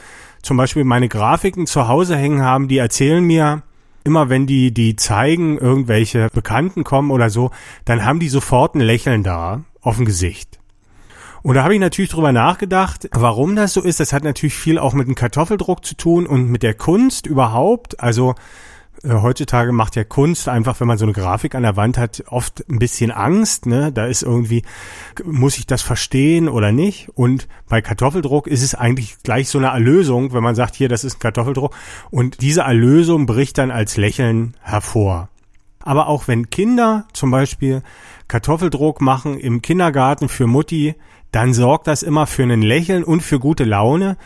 zum 0.40 0.56
Beispiel 0.56 0.85
meine 0.85 1.08
Grafiken 1.08 1.66
zu 1.66 1.88
Hause 1.88 2.16
hängen 2.16 2.40
haben, 2.40 2.68
die 2.68 2.78
erzählen 2.78 3.23
mir, 3.23 3.62
immer 4.04 4.30
wenn 4.30 4.47
die 4.47 4.73
die 4.73 4.97
zeigen, 4.97 5.58
irgendwelche 5.58 6.28
Bekannten 6.32 6.85
kommen 6.85 7.11
oder 7.11 7.28
so, 7.28 7.50
dann 7.85 8.06
haben 8.06 8.20
die 8.20 8.30
sofort 8.30 8.75
ein 8.75 8.80
Lächeln 8.80 9.23
da 9.23 9.64
auf 9.82 9.97
dem 9.97 10.06
Gesicht. 10.06 10.58
Und 11.48 11.54
da 11.54 11.64
habe 11.64 11.72
ich 11.72 11.80
natürlich 11.80 12.10
drüber 12.10 12.30
nachgedacht, 12.30 13.08
warum 13.12 13.56
das 13.56 13.72
so 13.72 13.80
ist. 13.80 14.00
Das 14.00 14.12
hat 14.12 14.22
natürlich 14.22 14.52
viel 14.52 14.78
auch 14.78 14.92
mit 14.92 15.06
dem 15.06 15.14
Kartoffeldruck 15.14 15.82
zu 15.82 15.94
tun 15.94 16.26
und 16.26 16.50
mit 16.50 16.62
der 16.62 16.74
Kunst 16.74 17.26
überhaupt. 17.26 18.00
Also 18.00 18.34
äh, 19.02 19.14
heutzutage 19.14 19.72
macht 19.72 19.96
ja 19.96 20.04
Kunst 20.04 20.46
einfach, 20.50 20.78
wenn 20.78 20.88
man 20.88 20.98
so 20.98 21.06
eine 21.06 21.14
Grafik 21.14 21.54
an 21.54 21.62
der 21.62 21.74
Wand 21.74 21.96
hat, 21.96 22.22
oft 22.28 22.68
ein 22.68 22.78
bisschen 22.78 23.10
Angst. 23.10 23.64
Ne? 23.64 23.90
Da 23.92 24.04
ist 24.04 24.24
irgendwie, 24.24 24.62
muss 25.24 25.56
ich 25.56 25.64
das 25.64 25.80
verstehen 25.80 26.50
oder 26.50 26.70
nicht? 26.70 27.08
Und 27.14 27.48
bei 27.66 27.80
Kartoffeldruck 27.80 28.46
ist 28.46 28.62
es 28.62 28.74
eigentlich 28.74 29.16
gleich 29.22 29.48
so 29.48 29.56
eine 29.56 29.68
Erlösung, 29.68 30.34
wenn 30.34 30.42
man 30.42 30.54
sagt, 30.54 30.74
hier, 30.74 30.90
das 30.90 31.02
ist 31.02 31.16
ein 31.16 31.20
Kartoffeldruck. 31.20 31.74
Und 32.10 32.42
diese 32.42 32.60
Erlösung 32.60 33.24
bricht 33.24 33.56
dann 33.56 33.70
als 33.70 33.96
Lächeln 33.96 34.54
hervor. 34.60 35.30
Aber 35.82 36.08
auch 36.08 36.28
wenn 36.28 36.50
Kinder 36.50 37.06
zum 37.14 37.30
Beispiel 37.30 37.82
Kartoffeldruck 38.26 39.00
machen 39.00 39.38
im 39.38 39.62
Kindergarten 39.62 40.28
für 40.28 40.46
Mutti, 40.46 40.94
dann 41.32 41.54
sorgt 41.54 41.87
das 41.87 42.02
immer 42.02 42.26
für 42.26 42.42
ein 42.42 42.62
Lächeln 42.62 43.04
und 43.04 43.23
für 43.23 43.38
gute 43.38 43.64
Laune. 43.64 44.16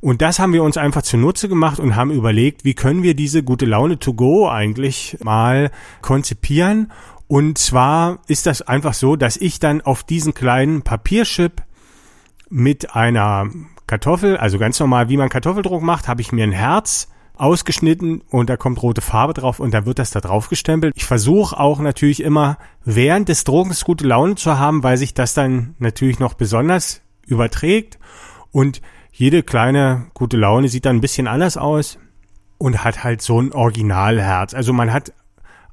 Und 0.00 0.20
das 0.20 0.38
haben 0.38 0.52
wir 0.52 0.64
uns 0.64 0.76
einfach 0.76 1.02
zunutze 1.02 1.48
gemacht 1.48 1.78
und 1.78 1.94
haben 1.94 2.10
überlegt, 2.10 2.64
wie 2.64 2.74
können 2.74 3.02
wir 3.02 3.14
diese 3.14 3.42
gute 3.42 3.66
Laune 3.66 3.98
to 3.98 4.14
go 4.14 4.48
eigentlich 4.48 5.16
mal 5.22 5.70
konzipieren. 6.00 6.90
Und 7.28 7.56
zwar 7.56 8.18
ist 8.26 8.46
das 8.46 8.62
einfach 8.62 8.94
so, 8.94 9.16
dass 9.16 9.36
ich 9.36 9.60
dann 9.60 9.80
auf 9.80 10.02
diesen 10.02 10.34
kleinen 10.34 10.82
Papierchip 10.82 11.62
mit 12.50 12.94
einer 12.94 13.48
Kartoffel, 13.86 14.36
also 14.36 14.58
ganz 14.58 14.78
normal, 14.80 15.08
wie 15.08 15.16
man 15.16 15.28
Kartoffeldruck 15.28 15.82
macht, 15.82 16.08
habe 16.08 16.20
ich 16.20 16.32
mir 16.32 16.44
ein 16.44 16.52
Herz 16.52 17.08
ausgeschnitten 17.36 18.22
und 18.30 18.50
da 18.50 18.56
kommt 18.56 18.82
rote 18.82 19.00
Farbe 19.00 19.34
drauf 19.34 19.60
und 19.60 19.72
dann 19.72 19.86
wird 19.86 19.98
das 19.98 20.10
da 20.10 20.20
drauf 20.20 20.48
gestempelt. 20.48 20.92
Ich 20.96 21.04
versuche 21.04 21.58
auch 21.58 21.80
natürlich 21.80 22.22
immer 22.22 22.58
während 22.84 23.28
des 23.28 23.44
Druckens 23.44 23.84
gute 23.84 24.06
Laune 24.06 24.34
zu 24.36 24.58
haben, 24.58 24.82
weil 24.82 24.96
sich 24.96 25.14
das 25.14 25.34
dann 25.34 25.74
natürlich 25.78 26.18
noch 26.18 26.34
besonders 26.34 27.02
überträgt 27.26 27.98
und 28.50 28.82
jede 29.12 29.42
kleine 29.42 30.06
gute 30.14 30.36
Laune 30.36 30.68
sieht 30.68 30.86
dann 30.86 30.96
ein 30.96 31.02
bisschen 31.02 31.26
anders 31.26 31.56
aus 31.56 31.98
und 32.58 32.84
hat 32.84 33.04
halt 33.04 33.22
so 33.22 33.40
ein 33.40 33.52
Originalherz. 33.52 34.54
Also 34.54 34.72
man 34.72 34.92
hat 34.92 35.12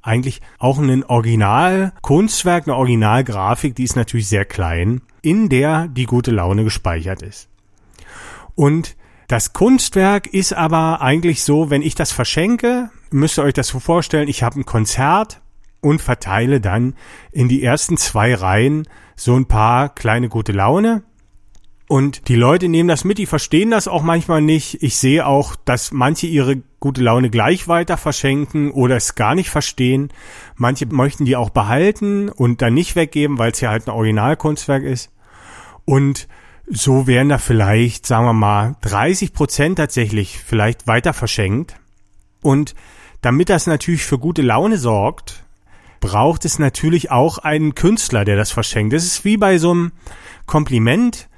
eigentlich 0.02 0.40
auch 0.58 0.78
ein 0.78 1.04
Originalkunstwerk, 1.04 2.66
eine 2.66 2.76
Originalgrafik, 2.76 3.74
die 3.74 3.84
ist 3.84 3.96
natürlich 3.96 4.28
sehr 4.28 4.44
klein, 4.44 5.02
in 5.22 5.48
der 5.48 5.88
die 5.88 6.04
gute 6.04 6.30
Laune 6.30 6.64
gespeichert 6.64 7.22
ist. 7.22 7.48
Und 8.54 8.96
das 9.30 9.52
Kunstwerk 9.52 10.26
ist 10.26 10.52
aber 10.52 11.02
eigentlich 11.02 11.44
so, 11.44 11.70
wenn 11.70 11.82
ich 11.82 11.94
das 11.94 12.10
verschenke, 12.10 12.90
müsst 13.10 13.38
ihr 13.38 13.44
euch 13.44 13.54
das 13.54 13.68
so 13.68 13.78
vorstellen, 13.78 14.28
ich 14.28 14.42
habe 14.42 14.58
ein 14.58 14.66
Konzert 14.66 15.40
und 15.80 16.02
verteile 16.02 16.60
dann 16.60 16.94
in 17.30 17.48
die 17.48 17.62
ersten 17.62 17.96
zwei 17.96 18.34
Reihen 18.34 18.88
so 19.14 19.36
ein 19.36 19.46
paar 19.46 19.94
kleine 19.94 20.28
gute 20.28 20.50
Laune 20.50 21.04
und 21.86 22.26
die 22.26 22.34
Leute 22.34 22.68
nehmen 22.68 22.88
das 22.88 23.04
mit, 23.04 23.18
die 23.18 23.26
verstehen 23.26 23.70
das 23.70 23.86
auch 23.86 24.02
manchmal 24.02 24.42
nicht. 24.42 24.82
Ich 24.82 24.96
sehe 24.96 25.26
auch, 25.26 25.54
dass 25.56 25.92
manche 25.92 26.26
ihre 26.26 26.62
gute 26.80 27.00
Laune 27.00 27.30
gleich 27.30 27.68
weiter 27.68 27.96
verschenken 27.96 28.72
oder 28.72 28.96
es 28.96 29.14
gar 29.14 29.36
nicht 29.36 29.50
verstehen. 29.50 30.08
Manche 30.56 30.86
möchten 30.86 31.24
die 31.24 31.36
auch 31.36 31.50
behalten 31.50 32.28
und 32.28 32.62
dann 32.62 32.74
nicht 32.74 32.96
weggeben, 32.96 33.38
weil 33.38 33.52
es 33.52 33.60
ja 33.60 33.70
halt 33.70 33.86
ein 33.86 33.90
Originalkunstwerk 33.92 34.82
ist. 34.82 35.10
Und 35.84 36.28
so 36.70 37.06
werden 37.06 37.28
da 37.28 37.38
vielleicht, 37.38 38.06
sagen 38.06 38.26
wir 38.26 38.32
mal, 38.32 38.76
30 38.82 39.32
Prozent 39.32 39.76
tatsächlich 39.78 40.38
vielleicht 40.38 40.86
weiter 40.86 41.12
verschenkt. 41.12 41.76
Und 42.42 42.74
damit 43.20 43.48
das 43.48 43.66
natürlich 43.66 44.04
für 44.04 44.18
gute 44.18 44.42
Laune 44.42 44.78
sorgt, 44.78 45.44
braucht 46.00 46.44
es 46.44 46.58
natürlich 46.58 47.10
auch 47.10 47.38
einen 47.38 47.74
Künstler, 47.74 48.24
der 48.24 48.36
das 48.36 48.50
verschenkt. 48.50 48.94
Das 48.94 49.04
ist 49.04 49.24
wie 49.24 49.36
bei 49.36 49.58
so 49.58 49.72
einem 49.72 49.92
Kompliment 50.46 51.28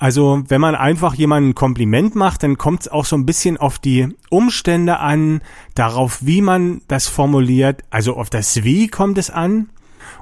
also 0.00 0.42
wenn 0.48 0.62
man 0.62 0.74
einfach 0.74 1.14
jemanden 1.14 1.50
ein 1.50 1.54
Kompliment 1.54 2.14
macht, 2.14 2.42
dann 2.42 2.56
kommt 2.56 2.80
es 2.80 2.88
auch 2.88 3.04
so 3.04 3.16
ein 3.16 3.26
bisschen 3.26 3.58
auf 3.58 3.78
die 3.78 4.08
Umstände 4.30 4.98
an, 4.98 5.42
darauf, 5.74 6.24
wie 6.24 6.40
man 6.40 6.80
das 6.88 7.06
formuliert. 7.06 7.84
Also 7.90 8.16
auf 8.16 8.30
das 8.30 8.64
Wie 8.64 8.88
kommt 8.88 9.18
es 9.18 9.28
an. 9.28 9.68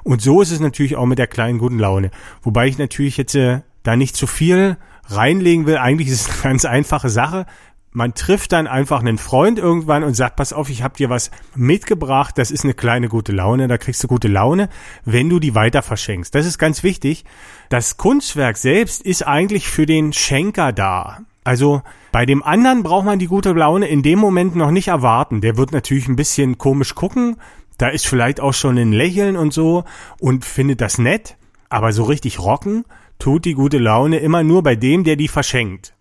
Und 0.03 0.21
so 0.21 0.41
ist 0.41 0.51
es 0.51 0.59
natürlich 0.59 0.97
auch 0.97 1.05
mit 1.05 1.17
der 1.17 1.27
kleinen 1.27 1.59
guten 1.59 1.79
Laune. 1.79 2.11
Wobei 2.41 2.67
ich 2.67 2.77
natürlich 2.77 3.15
jetzt 3.15 3.35
äh, 3.35 3.61
da 3.83 3.95
nicht 3.95 4.15
zu 4.15 4.27
viel 4.27 4.77
reinlegen 5.05 5.65
will. 5.65 5.77
Eigentlich 5.77 6.09
ist 6.09 6.27
es 6.27 6.33
eine 6.33 6.43
ganz 6.43 6.65
einfache 6.65 7.09
Sache 7.09 7.45
man 7.91 8.13
trifft 8.13 8.51
dann 8.51 8.67
einfach 8.67 8.99
einen 8.99 9.17
Freund 9.17 9.57
irgendwann 9.57 10.03
und 10.03 10.13
sagt, 10.13 10.35
pass 10.35 10.53
auf, 10.53 10.69
ich 10.69 10.83
habe 10.83 10.97
dir 10.97 11.09
was 11.09 11.31
mitgebracht, 11.55 12.37
das 12.37 12.51
ist 12.51 12.63
eine 12.63 12.73
kleine 12.73 13.09
gute 13.09 13.31
Laune, 13.31 13.67
da 13.67 13.77
kriegst 13.77 14.03
du 14.03 14.07
gute 14.07 14.27
Laune, 14.27 14.69
wenn 15.05 15.29
du 15.29 15.39
die 15.39 15.55
weiter 15.55 15.81
verschenkst. 15.81 16.33
Das 16.35 16.45
ist 16.45 16.59
ganz 16.59 16.83
wichtig. 16.83 17.25
Das 17.69 17.97
Kunstwerk 17.97 18.57
selbst 18.57 19.01
ist 19.01 19.25
eigentlich 19.25 19.67
für 19.67 19.85
den 19.85 20.13
Schenker 20.13 20.71
da. 20.71 21.21
Also 21.43 21.81
bei 22.11 22.25
dem 22.25 22.43
anderen 22.43 22.83
braucht 22.83 23.05
man 23.05 23.17
die 23.17 23.27
gute 23.27 23.53
Laune 23.53 23.87
in 23.87 24.03
dem 24.03 24.19
Moment 24.19 24.55
noch 24.55 24.71
nicht 24.71 24.89
erwarten. 24.89 25.41
Der 25.41 25.57
wird 25.57 25.71
natürlich 25.71 26.07
ein 26.07 26.15
bisschen 26.15 26.57
komisch 26.57 26.93
gucken, 26.93 27.37
da 27.79 27.87
ist 27.87 28.05
vielleicht 28.05 28.39
auch 28.39 28.53
schon 28.53 28.77
ein 28.77 28.91
Lächeln 28.91 29.35
und 29.35 29.53
so 29.53 29.85
und 30.19 30.45
findet 30.45 30.81
das 30.81 30.97
nett, 30.97 31.37
aber 31.69 31.91
so 31.93 32.03
richtig 32.03 32.39
rocken 32.39 32.83
tut 33.19 33.45
die 33.45 33.53
gute 33.53 33.77
Laune 33.77 34.17
immer 34.19 34.43
nur 34.43 34.63
bei 34.63 34.75
dem, 34.75 35.03
der 35.03 35.15
die 35.15 35.27
verschenkt. 35.27 35.93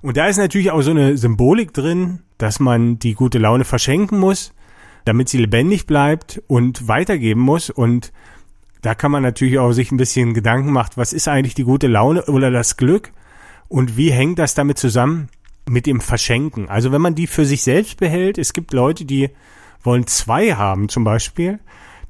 Und 0.00 0.16
da 0.16 0.26
ist 0.26 0.38
natürlich 0.38 0.70
auch 0.70 0.82
so 0.82 0.90
eine 0.90 1.16
Symbolik 1.16 1.72
drin, 1.72 2.20
dass 2.38 2.58
man 2.58 2.98
die 2.98 3.14
gute 3.14 3.38
Laune 3.38 3.64
verschenken 3.64 4.18
muss, 4.18 4.52
damit 5.04 5.28
sie 5.28 5.38
lebendig 5.38 5.86
bleibt 5.86 6.42
und 6.46 6.88
weitergeben 6.88 7.40
muss. 7.40 7.70
Und 7.70 8.12
da 8.80 8.94
kann 8.94 9.12
man 9.12 9.22
natürlich 9.22 9.58
auch 9.58 9.72
sich 9.72 9.92
ein 9.92 9.96
bisschen 9.96 10.34
Gedanken 10.34 10.72
machen, 10.72 10.92
was 10.96 11.12
ist 11.12 11.28
eigentlich 11.28 11.54
die 11.54 11.64
gute 11.64 11.86
Laune 11.86 12.24
oder 12.26 12.50
das 12.50 12.76
Glück 12.76 13.12
und 13.68 13.96
wie 13.96 14.10
hängt 14.10 14.38
das 14.38 14.54
damit 14.54 14.78
zusammen 14.78 15.28
mit 15.68 15.86
dem 15.86 16.00
Verschenken? 16.00 16.68
Also 16.68 16.90
wenn 16.92 17.00
man 17.00 17.14
die 17.14 17.26
für 17.26 17.46
sich 17.46 17.62
selbst 17.62 17.98
behält, 17.98 18.38
es 18.38 18.52
gibt 18.52 18.72
Leute, 18.72 19.04
die 19.04 19.30
wollen 19.82 20.06
zwei 20.06 20.54
haben 20.54 20.88
zum 20.88 21.04
Beispiel, 21.04 21.60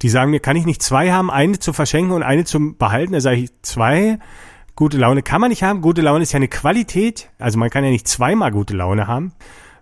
die 0.03 0.09
sagen 0.09 0.31
mir, 0.31 0.41
kann 0.41 0.57
ich 0.57 0.67
nicht 0.67 0.83
zwei 0.83 1.13
haben, 1.13 1.31
eine 1.31 1.59
zu 1.59 1.73
verschenken 1.73 2.13
und 2.13 2.23
eine 2.23 2.45
zum 2.45 2.77
behalten? 2.77 3.13
Da 3.13 3.21
sage 3.21 3.37
ich, 3.37 3.51
zwei 3.63 4.19
Gute 4.75 4.97
Laune 4.97 5.23
kann 5.23 5.41
man 5.41 5.51
nicht 5.51 5.63
haben. 5.63 5.83
Gute 5.83 6.01
Laune 6.01 6.23
ist 6.23 6.33
ja 6.33 6.39
eine 6.39 6.49
Qualität. 6.49 7.29
Also 7.39 7.59
man 7.59 7.69
kann 7.69 7.85
ja 7.85 7.91
nicht 7.91 8.09
zweimal 8.09 8.51
gute 8.51 8.75
Laune 8.75 9.07
haben. 9.07 9.33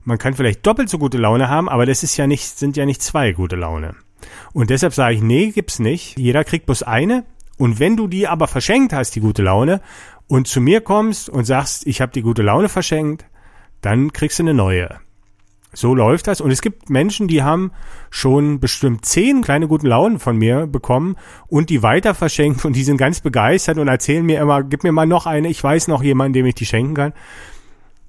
Man 0.03 0.19
kann 0.19 0.35
vielleicht 0.35 0.67
doppelt 0.67 0.89
so 0.89 0.99
gute 0.99 1.19
Laune 1.19 1.49
haben, 1.49 1.69
aber 1.69 1.87
das 1.87 2.03
ist 2.03 2.17
ja 2.17 2.27
nicht, 2.27 2.59
sind 2.59 2.77
ja 2.77 2.87
nicht 2.87 3.03
zwei 3.03 3.33
gute 3.33 3.55
Laune. 3.55 3.95
Und 4.53 4.71
deshalb 4.71 4.93
sage 4.93 5.15
ich, 5.15 5.23
nee, 5.23 5.51
gibt's 5.51 5.79
nicht. 5.79 6.19
Jeder 6.19 6.43
kriegt 6.43 6.67
bloß 6.67 6.83
eine. 6.83 7.25
Und 7.57 7.79
wenn 7.79 7.97
du 7.97 8.09
die 8.09 8.27
aber 8.27 8.49
verschenkt 8.49 8.93
hast, 8.93 9.15
die 9.15 9.21
gute 9.21 9.43
Laune, 9.43 9.81
und 10.27 10.47
zu 10.47 10.61
mir 10.61 10.81
kommst 10.81 11.29
und 11.29 11.45
sagst, 11.45 11.87
ich 11.87 12.01
habe 12.01 12.13
die 12.13 12.23
gute 12.23 12.43
Laune 12.43 12.69
verschenkt, 12.69 13.27
dann 13.81 14.13
kriegst 14.13 14.39
du 14.39 14.45
eine 14.45 14.55
neue. 14.55 15.01
So 15.73 15.95
läuft 15.95 16.27
das. 16.27 16.41
Und 16.41 16.51
es 16.51 16.63
gibt 16.63 16.91
Menschen, 16.91 17.29
die 17.29 17.43
haben 17.43 17.73
schon 18.11 18.61
bestimmt 18.61 19.05
zehn 19.05 19.43
kleine 19.43 19.69
guten 19.69 19.87
Launen 19.87 20.19
von 20.19 20.37
mir 20.37 20.67
bekommen 20.67 21.17
und 21.47 21.71
die 21.71 21.83
weiter 21.83 22.15
verschenkt 22.15 22.65
und 22.65 22.75
die 22.75 22.85
sind 22.85 22.97
ganz 22.97 23.21
begeistert 23.21 23.79
und 23.79 23.89
erzählen 23.89 24.25
mir 24.25 24.41
immer, 24.41 24.63
gib 24.63 24.83
mir 24.83 24.93
mal 24.93 25.07
noch 25.07 25.27
eine, 25.27 25.49
ich 25.49 25.63
weiß 25.63 25.89
noch 25.89 26.03
jemanden, 26.03 26.33
dem 26.33 26.47
ich 26.47 26.55
die 26.55 26.67
schenken 26.67 26.95
kann. 26.95 27.13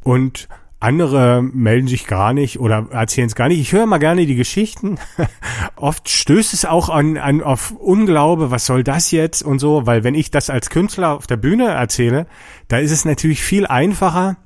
Und 0.03 0.47
Andere 0.81 1.43
melden 1.43 1.87
sich 1.87 2.07
gar 2.07 2.33
nicht 2.33 2.59
oder 2.59 2.87
erzählen 2.89 3.27
es 3.27 3.35
gar 3.35 3.47
nicht. 3.47 3.59
Ich 3.59 3.71
höre 3.71 3.85
mal 3.85 3.99
gerne 3.99 4.25
die 4.25 4.35
Geschichten. 4.35 4.97
Oft 5.75 6.09
stößt 6.09 6.55
es 6.55 6.65
auch 6.65 6.89
an, 6.89 7.17
an 7.17 7.43
auf 7.43 7.71
Unglaube, 7.71 8.49
was 8.49 8.65
soll 8.65 8.83
das 8.83 9.11
jetzt 9.11 9.43
und 9.43 9.59
so, 9.59 9.85
weil 9.85 10.03
wenn 10.03 10.15
ich 10.15 10.31
das 10.31 10.49
als 10.49 10.71
Künstler 10.71 11.15
auf 11.15 11.27
der 11.27 11.37
Bühne 11.37 11.67
erzähle, 11.67 12.25
da 12.67 12.79
ist 12.79 12.89
es 12.89 13.05
natürlich 13.05 13.43
viel 13.43 13.67
einfacher, 13.67 14.37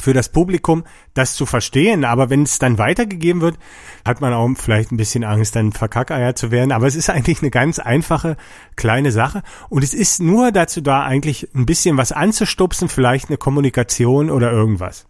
für 0.00 0.12
das 0.12 0.30
Publikum, 0.30 0.84
das 1.14 1.34
zu 1.34 1.46
verstehen. 1.46 2.04
Aber 2.04 2.30
wenn 2.30 2.42
es 2.42 2.58
dann 2.58 2.78
weitergegeben 2.78 3.42
wird, 3.42 3.58
hat 4.04 4.20
man 4.20 4.32
auch 4.32 4.48
vielleicht 4.56 4.92
ein 4.92 4.96
bisschen 4.96 5.24
Angst, 5.24 5.56
dann 5.56 5.72
Verkackeier 5.72 6.34
zu 6.34 6.50
werden. 6.50 6.72
Aber 6.72 6.86
es 6.86 6.96
ist 6.96 7.10
eigentlich 7.10 7.42
eine 7.42 7.50
ganz 7.50 7.78
einfache, 7.78 8.36
kleine 8.76 9.12
Sache. 9.12 9.42
Und 9.68 9.84
es 9.84 9.94
ist 9.94 10.20
nur 10.20 10.52
dazu 10.52 10.80
da, 10.80 11.02
eigentlich 11.02 11.48
ein 11.54 11.66
bisschen 11.66 11.96
was 11.96 12.12
anzustupsen, 12.12 12.88
vielleicht 12.88 13.28
eine 13.28 13.38
Kommunikation 13.38 14.30
oder 14.30 14.50
irgendwas. 14.50 15.06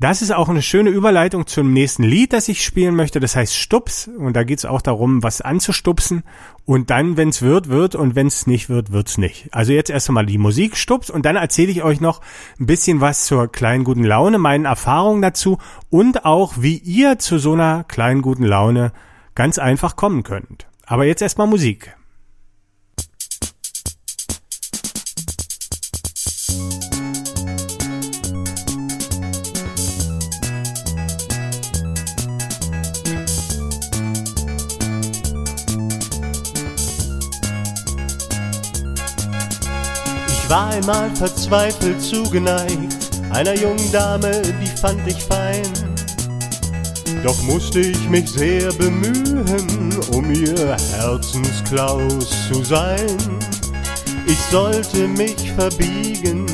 Das 0.00 0.22
ist 0.22 0.30
auch 0.30 0.48
eine 0.48 0.62
schöne 0.62 0.90
Überleitung 0.90 1.48
zum 1.48 1.72
nächsten 1.72 2.04
Lied, 2.04 2.32
das 2.32 2.48
ich 2.48 2.64
spielen 2.64 2.94
möchte. 2.94 3.18
Das 3.18 3.34
heißt 3.34 3.56
Stups. 3.56 4.06
Und 4.06 4.34
da 4.34 4.44
geht 4.44 4.58
es 4.58 4.64
auch 4.64 4.80
darum, 4.80 5.24
was 5.24 5.40
anzustupsen. 5.40 6.22
Und 6.64 6.90
dann, 6.90 7.16
wenn 7.16 7.30
es 7.30 7.42
wird, 7.42 7.68
wird. 7.68 7.96
Und 7.96 8.14
wenn 8.14 8.28
es 8.28 8.46
nicht 8.46 8.68
wird, 8.68 8.92
wird's 8.92 9.18
nicht. 9.18 9.48
Also 9.50 9.72
jetzt 9.72 9.90
erst 9.90 10.08
einmal 10.08 10.26
die 10.26 10.38
Musik 10.38 10.76
Stups. 10.76 11.10
Und 11.10 11.26
dann 11.26 11.34
erzähle 11.34 11.72
ich 11.72 11.82
euch 11.82 12.00
noch 12.00 12.20
ein 12.60 12.66
bisschen 12.66 13.00
was 13.00 13.24
zur 13.24 13.50
kleinen 13.50 13.82
guten 13.82 14.04
Laune, 14.04 14.38
meinen 14.38 14.66
Erfahrungen 14.66 15.20
dazu. 15.20 15.58
Und 15.90 16.24
auch, 16.24 16.54
wie 16.58 16.76
ihr 16.76 17.18
zu 17.18 17.38
so 17.38 17.54
einer 17.54 17.82
kleinen 17.82 18.22
guten 18.22 18.44
Laune 18.44 18.92
ganz 19.34 19.58
einfach 19.58 19.96
kommen 19.96 20.22
könnt. 20.22 20.68
Aber 20.86 21.06
jetzt 21.06 21.22
erstmal 21.22 21.48
Musik. 21.48 21.97
War 40.48 40.70
einmal 40.70 41.14
verzweifelt 41.14 42.00
zugeneigt 42.00 43.08
einer 43.30 43.54
jungen 43.54 43.92
Dame, 43.92 44.42
die 44.62 44.80
fand 44.80 45.06
ich 45.06 45.22
fein. 45.22 45.62
Doch 47.22 47.40
musste 47.42 47.80
ich 47.80 48.08
mich 48.08 48.30
sehr 48.30 48.72
bemühen, 48.72 50.00
um 50.12 50.30
ihr 50.32 50.76
Herzensklaus 50.96 52.48
zu 52.48 52.64
sein. 52.64 53.16
Ich 54.26 54.38
sollte 54.50 55.08
mich 55.08 55.52
verbiegen, 55.52 56.46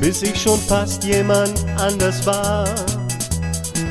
bis 0.00 0.22
ich 0.22 0.40
schon 0.40 0.58
fast 0.60 1.04
jemand 1.04 1.64
anders 1.76 2.26
war. 2.26 2.68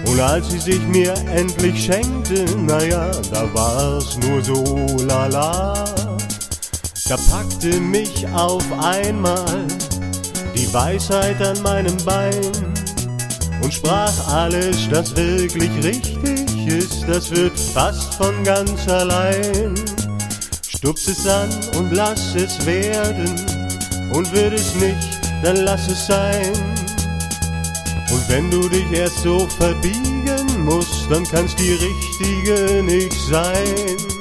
Und 0.06 0.20
als 0.20 0.52
sie 0.52 0.60
sich 0.60 0.82
mir 0.88 1.14
endlich 1.34 1.86
schenkte, 1.86 2.46
naja, 2.58 3.10
da 3.32 3.52
war's 3.54 4.18
nur 4.20 4.44
so 4.44 4.86
lala. 5.08 5.95
Da 7.08 7.18
packte 7.30 7.80
mich 7.80 8.28
auf 8.30 8.64
einmal 8.82 9.68
die 10.56 10.74
Weisheit 10.74 11.40
an 11.40 11.62
meinem 11.62 11.96
Bein 12.04 12.52
und 13.62 13.72
sprach 13.72 14.28
alles, 14.28 14.90
das 14.90 15.16
wirklich 15.16 15.70
richtig 15.84 16.68
ist, 16.68 17.08
das 17.08 17.30
wird 17.30 17.60
fast 17.60 18.16
von 18.16 18.44
ganz 18.44 18.88
allein. 18.88 19.76
Stups 20.68 21.08
es 21.08 21.28
an 21.28 21.50
und 21.78 21.92
lass 21.92 22.34
es 22.34 22.66
werden 22.66 23.30
und 24.12 24.32
wird 24.32 24.54
es 24.54 24.74
nicht, 24.74 25.20
dann 25.44 25.58
lass 25.58 25.88
es 25.88 26.08
sein. 26.08 26.54
Und 28.12 28.30
wenn 28.30 28.50
du 28.50 28.68
dich 28.68 28.92
erst 28.92 29.20
so 29.20 29.48
verbiegen 29.60 30.66
musst, 30.66 31.06
dann 31.12 31.24
kann's 31.26 31.56
die 31.56 31.74
richtige 31.74 32.82
nicht 32.82 33.14
sein. 33.30 34.15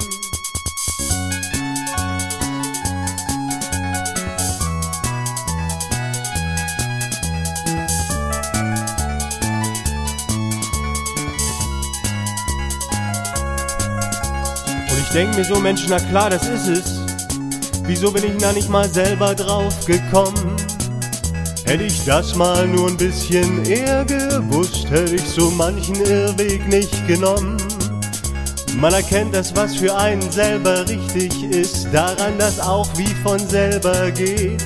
Denk 15.15 15.33
mir 15.37 15.45
so, 15.45 15.59
Mensch, 15.61 15.87
na 15.87 15.97
klar, 15.97 16.29
das 16.29 16.45
ist 16.49 16.67
es. 16.67 16.99
Wieso 17.85 18.11
bin 18.11 18.25
ich 18.25 18.37
da 18.37 18.51
nicht 18.51 18.69
mal 18.69 18.89
selber 18.89 19.33
drauf 19.33 19.73
gekommen? 19.85 20.57
Hätte 21.65 21.83
ich 21.83 22.03
das 22.03 22.35
mal 22.35 22.67
nur 22.67 22.89
ein 22.89 22.97
bisschen 22.97 23.63
eher 23.65 24.03
gewusst, 24.03 24.89
hätte 24.89 25.15
ich 25.15 25.23
so 25.23 25.49
manchen 25.51 25.95
Irrweg 25.95 26.67
nicht 26.67 27.07
genommen. 27.07 27.55
Man 28.77 28.93
erkennt 28.93 29.33
das, 29.33 29.55
was 29.55 29.77
für 29.77 29.95
einen 29.95 30.29
selber 30.31 30.85
richtig 30.87 31.43
ist, 31.43 31.87
daran, 31.93 32.37
dass 32.37 32.59
auch 32.59 32.89
wie 32.97 33.15
von 33.23 33.39
selber 33.39 34.11
geht. 34.11 34.61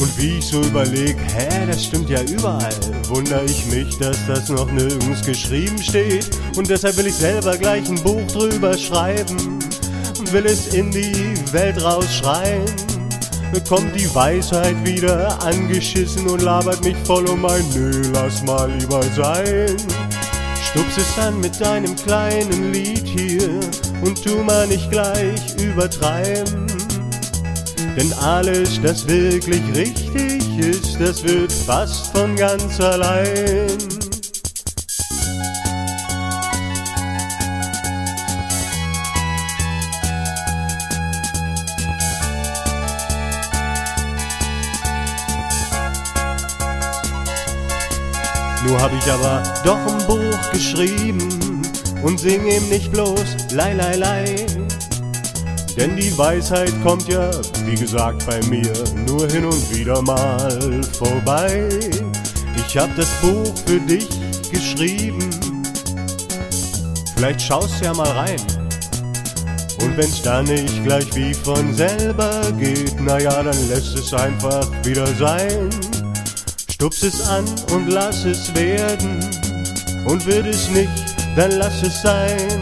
Und 0.00 0.18
wie 0.18 0.38
ich 0.38 0.46
so 0.46 0.62
überleg, 0.62 1.16
hä, 1.36 1.66
das 1.68 1.84
stimmt 1.84 2.10
ja 2.10 2.20
überall, 2.22 2.74
wundere 3.06 3.44
ich 3.44 3.66
mich, 3.66 3.96
dass 3.98 4.18
das 4.26 4.48
noch 4.48 4.68
nirgends 4.72 5.24
geschrieben 5.24 5.80
steht. 5.80 6.28
Und 6.56 6.68
deshalb 6.68 6.96
will 6.96 7.06
ich 7.06 7.14
selber 7.14 7.56
gleich 7.56 7.88
ein 7.88 8.02
Buch 8.02 8.26
drüber 8.26 8.76
schreiben 8.76 9.58
und 10.18 10.32
will 10.32 10.46
es 10.46 10.68
in 10.68 10.90
die 10.90 11.34
Welt 11.52 11.82
rausschreien. 11.82 12.64
Kommt 13.68 13.98
die 13.98 14.14
Weisheit 14.14 14.76
wieder 14.84 15.42
angeschissen 15.42 16.28
und 16.28 16.42
labert 16.42 16.84
mich 16.84 16.96
voll 17.04 17.26
um 17.26 17.44
ein 17.46 17.64
Nö, 17.74 18.02
lass 18.12 18.42
mal 18.42 18.70
lieber 18.70 19.02
sein. 19.14 19.76
Stups 20.62 20.98
es 20.98 21.18
an 21.18 21.40
mit 21.40 21.58
deinem 21.58 21.96
kleinen 21.96 22.72
Lied 22.72 23.06
hier 23.06 23.48
und 24.04 24.22
tu 24.22 24.42
mal 24.42 24.66
nicht 24.66 24.90
gleich 24.90 25.40
übertreiben. 25.58 26.66
Denn 27.96 28.12
alles, 28.20 28.80
das 28.82 29.06
wirklich 29.06 29.62
richtig 29.74 30.58
ist, 30.58 31.00
das 31.00 31.22
wird 31.24 31.52
fast 31.52 32.06
von 32.14 32.36
ganz 32.36 32.78
allein. 32.78 34.01
Nur 48.72 48.80
hab 48.80 48.92
ich 48.94 49.12
aber 49.12 49.42
doch 49.64 49.76
ein 49.76 50.06
Buch 50.06 50.50
geschrieben 50.50 51.60
und 52.02 52.18
sing 52.18 52.46
ihm 52.46 52.70
nicht 52.70 52.90
bloß 52.90 53.52
Lei, 53.52 53.74
Lei, 53.74 53.96
Lei. 53.96 54.46
Denn 55.76 55.94
die 55.94 56.16
Weisheit 56.16 56.72
kommt 56.82 57.06
ja, 57.06 57.30
wie 57.66 57.74
gesagt, 57.74 58.24
bei 58.24 58.40
mir 58.46 58.72
nur 59.06 59.28
hin 59.28 59.44
und 59.44 59.76
wieder 59.76 60.00
mal 60.00 60.82
vorbei. 60.98 61.68
Ich 62.56 62.78
hab 62.78 62.96
das 62.96 63.10
Buch 63.20 63.52
für 63.66 63.78
dich 63.78 64.08
geschrieben, 64.50 65.28
vielleicht 67.14 67.42
schaust 67.42 67.84
ja 67.84 67.92
mal 67.92 68.08
rein. 68.08 68.40
Und 69.82 69.98
wenn's 69.98 70.22
dann 70.22 70.46
nicht 70.46 70.82
gleich 70.82 71.14
wie 71.14 71.34
von 71.34 71.74
selber 71.74 72.40
geht, 72.58 72.98
naja, 73.02 73.42
dann 73.42 73.68
lässt 73.68 73.98
es 73.98 74.14
einfach 74.14 74.66
wieder 74.82 75.06
sein. 75.16 75.68
Stups 76.82 77.04
es 77.04 77.20
an 77.28 77.44
und 77.72 77.86
lass 77.86 78.24
es 78.24 78.52
werden. 78.56 79.20
Und 80.04 80.26
wird 80.26 80.46
es 80.46 80.68
nicht, 80.70 81.14
dann 81.36 81.52
lass 81.52 81.80
es 81.80 82.02
sein. 82.02 82.60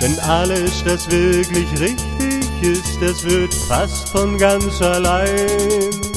Denn 0.00 0.18
alles, 0.20 0.82
das 0.86 1.10
wirklich 1.10 1.68
richtig 1.78 2.62
ist, 2.62 2.96
das 3.02 3.22
wird 3.22 3.52
fast 3.68 4.08
von 4.08 4.38
ganz 4.38 4.80
allein. 4.80 6.09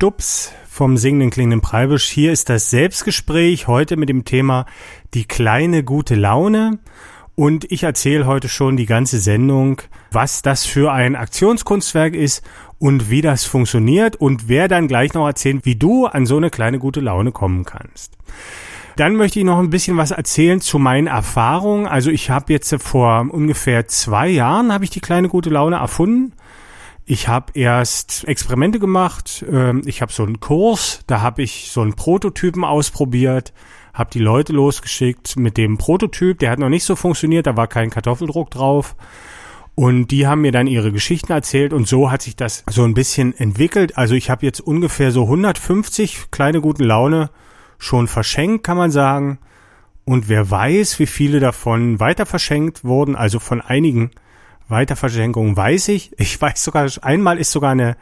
Stups 0.00 0.52
vom 0.70 0.96
singenden 0.96 1.30
klingenden 1.30 1.60
Preibisch. 1.60 2.08
Hier 2.08 2.30
ist 2.30 2.48
das 2.48 2.70
Selbstgespräch 2.70 3.66
heute 3.66 3.96
mit 3.96 4.08
dem 4.08 4.24
Thema 4.24 4.64
die 5.12 5.24
kleine 5.24 5.82
gute 5.82 6.14
Laune. 6.14 6.78
Und 7.34 7.64
ich 7.72 7.82
erzähle 7.82 8.24
heute 8.24 8.48
schon 8.48 8.76
die 8.76 8.86
ganze 8.86 9.18
Sendung, 9.18 9.82
was 10.12 10.40
das 10.40 10.64
für 10.64 10.92
ein 10.92 11.16
Aktionskunstwerk 11.16 12.14
ist 12.14 12.44
und 12.78 13.10
wie 13.10 13.22
das 13.22 13.44
funktioniert 13.44 14.14
und 14.14 14.48
wer 14.48 14.68
dann 14.68 14.86
gleich 14.86 15.14
noch 15.14 15.26
erzählt, 15.26 15.66
wie 15.66 15.74
du 15.74 16.06
an 16.06 16.26
so 16.26 16.36
eine 16.36 16.50
kleine 16.50 16.78
gute 16.78 17.00
Laune 17.00 17.32
kommen 17.32 17.64
kannst. 17.64 18.16
Dann 18.94 19.16
möchte 19.16 19.40
ich 19.40 19.44
noch 19.44 19.58
ein 19.58 19.70
bisschen 19.70 19.96
was 19.96 20.12
erzählen 20.12 20.60
zu 20.60 20.78
meinen 20.78 21.08
Erfahrungen. 21.08 21.88
Also 21.88 22.12
ich 22.12 22.30
habe 22.30 22.52
jetzt 22.52 22.72
vor 22.80 23.26
ungefähr 23.28 23.88
zwei 23.88 24.28
Jahren 24.28 24.72
habe 24.72 24.84
ich 24.84 24.90
die 24.90 25.00
kleine 25.00 25.28
gute 25.28 25.50
Laune 25.50 25.74
erfunden. 25.74 26.34
Ich 27.10 27.26
habe 27.26 27.52
erst 27.54 28.28
Experimente 28.28 28.78
gemacht. 28.78 29.42
Ähm, 29.50 29.80
ich 29.86 30.02
habe 30.02 30.12
so 30.12 30.24
einen 30.24 30.40
Kurs, 30.40 31.00
da 31.06 31.22
habe 31.22 31.40
ich 31.40 31.70
so 31.70 31.80
einen 31.80 31.94
Prototypen 31.94 32.64
ausprobiert, 32.64 33.54
habe 33.94 34.10
die 34.12 34.18
Leute 34.18 34.52
losgeschickt 34.52 35.38
mit 35.38 35.56
dem 35.56 35.78
Prototyp. 35.78 36.38
Der 36.38 36.50
hat 36.50 36.58
noch 36.58 36.68
nicht 36.68 36.84
so 36.84 36.96
funktioniert, 36.96 37.46
da 37.46 37.56
war 37.56 37.66
kein 37.66 37.88
Kartoffeldruck 37.88 38.50
drauf. 38.50 38.94
Und 39.74 40.08
die 40.08 40.26
haben 40.26 40.42
mir 40.42 40.52
dann 40.52 40.66
ihre 40.66 40.92
Geschichten 40.92 41.32
erzählt 41.32 41.72
und 41.72 41.88
so 41.88 42.10
hat 42.10 42.20
sich 42.20 42.36
das 42.36 42.62
so 42.68 42.84
ein 42.84 42.92
bisschen 42.92 43.34
entwickelt. 43.34 43.96
Also 43.96 44.14
ich 44.14 44.28
habe 44.28 44.44
jetzt 44.44 44.60
ungefähr 44.60 45.10
so 45.10 45.22
150 45.22 46.30
kleine 46.30 46.60
guten 46.60 46.84
Laune 46.84 47.30
schon 47.78 48.06
verschenkt, 48.06 48.64
kann 48.64 48.76
man 48.76 48.90
sagen. 48.90 49.38
Und 50.04 50.28
wer 50.28 50.50
weiß, 50.50 50.98
wie 50.98 51.06
viele 51.06 51.40
davon 51.40 52.00
weiter 52.00 52.26
verschenkt 52.26 52.84
wurden, 52.84 53.16
also 53.16 53.38
von 53.38 53.62
einigen 53.62 54.10
Weiterverschenkungen 54.68 55.56
weiß 55.56 55.88
ich. 55.88 56.12
Ich 56.18 56.40
weiß 56.40 56.62
sogar, 56.62 56.88
einmal 57.02 57.38
ist 57.38 57.52
sogar 57.52 57.72
eine 57.72 57.96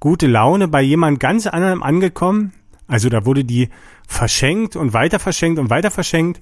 gute 0.00 0.26
Laune 0.26 0.68
bei 0.68 0.82
jemand 0.82 1.20
ganz 1.20 1.46
anderem 1.46 1.82
angekommen. 1.82 2.52
Also 2.86 3.08
da 3.08 3.24
wurde 3.24 3.44
die 3.44 3.68
verschenkt 4.06 4.76
und 4.76 4.92
weiter 4.92 5.18
verschenkt 5.18 5.58
und 5.58 5.70
weiter 5.70 5.90
verschenkt. 5.90 6.40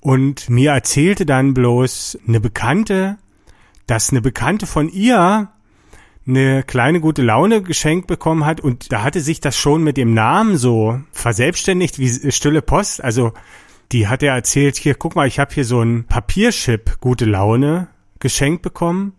Und 0.00 0.48
mir 0.50 0.72
erzählte 0.72 1.26
dann 1.26 1.54
bloß 1.54 2.18
eine 2.28 2.40
Bekannte, 2.40 3.16
dass 3.86 4.10
eine 4.10 4.20
Bekannte 4.20 4.66
von 4.66 4.88
ihr 4.88 5.48
eine 6.26 6.64
kleine 6.64 7.00
gute 7.00 7.22
Laune 7.22 7.62
geschenkt 7.62 8.08
bekommen 8.08 8.44
hat 8.44 8.60
und 8.60 8.90
da 8.92 9.02
hatte 9.04 9.20
sich 9.20 9.40
das 9.40 9.56
schon 9.56 9.84
mit 9.84 9.96
dem 9.96 10.12
Namen 10.12 10.56
so 10.56 11.00
verselbstständigt 11.12 12.00
wie 12.00 12.32
Stille 12.32 12.62
Post. 12.62 13.02
Also 13.02 13.32
die 13.92 14.08
hat 14.08 14.24
er 14.24 14.34
erzählt, 14.34 14.76
hier 14.76 14.96
guck 14.96 15.14
mal, 15.14 15.28
ich 15.28 15.38
habe 15.38 15.54
hier 15.54 15.64
so 15.64 15.80
ein 15.80 16.04
Papierchip 16.04 16.98
gute 17.00 17.26
Laune 17.26 17.86
geschenkt 18.26 18.62
bekommen. 18.62 19.12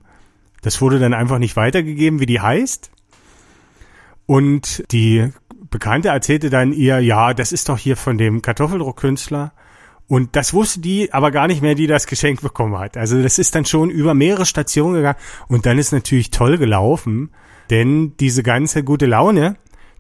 Das 0.61 0.81
wurde 0.81 0.99
dann 0.99 1.13
einfach 1.13 1.39
nicht 1.39 1.55
weitergegeben, 1.55 2.19
wie 2.19 2.25
die 2.25 2.41
heißt. 2.41 2.91
Und 4.25 4.83
die 4.91 5.31
Bekannte 5.69 6.09
erzählte 6.09 6.49
dann 6.49 6.73
ihr, 6.73 6.99
ja, 6.99 7.33
das 7.33 7.53
ist 7.53 7.69
doch 7.69 7.77
hier 7.77 7.95
von 7.95 8.17
dem 8.17 8.41
Kartoffeldruckkünstler. 8.41 9.53
Und 10.09 10.35
das 10.35 10.53
wusste 10.53 10.81
die 10.81 11.13
aber 11.13 11.31
gar 11.31 11.47
nicht 11.47 11.61
mehr, 11.61 11.73
die 11.73 11.87
das 11.87 12.05
Geschenk 12.05 12.41
bekommen 12.41 12.77
hat. 12.77 12.97
Also 12.97 13.23
das 13.23 13.39
ist 13.39 13.55
dann 13.55 13.63
schon 13.63 13.89
über 13.89 14.13
mehrere 14.13 14.45
Stationen 14.45 14.95
gegangen 14.95 15.19
und 15.47 15.65
dann 15.65 15.77
ist 15.79 15.93
natürlich 15.93 16.31
toll 16.31 16.57
gelaufen, 16.57 17.29
denn 17.69 18.17
diese 18.17 18.43
ganze 18.43 18.83
gute 18.83 19.05
Laune, 19.05 19.55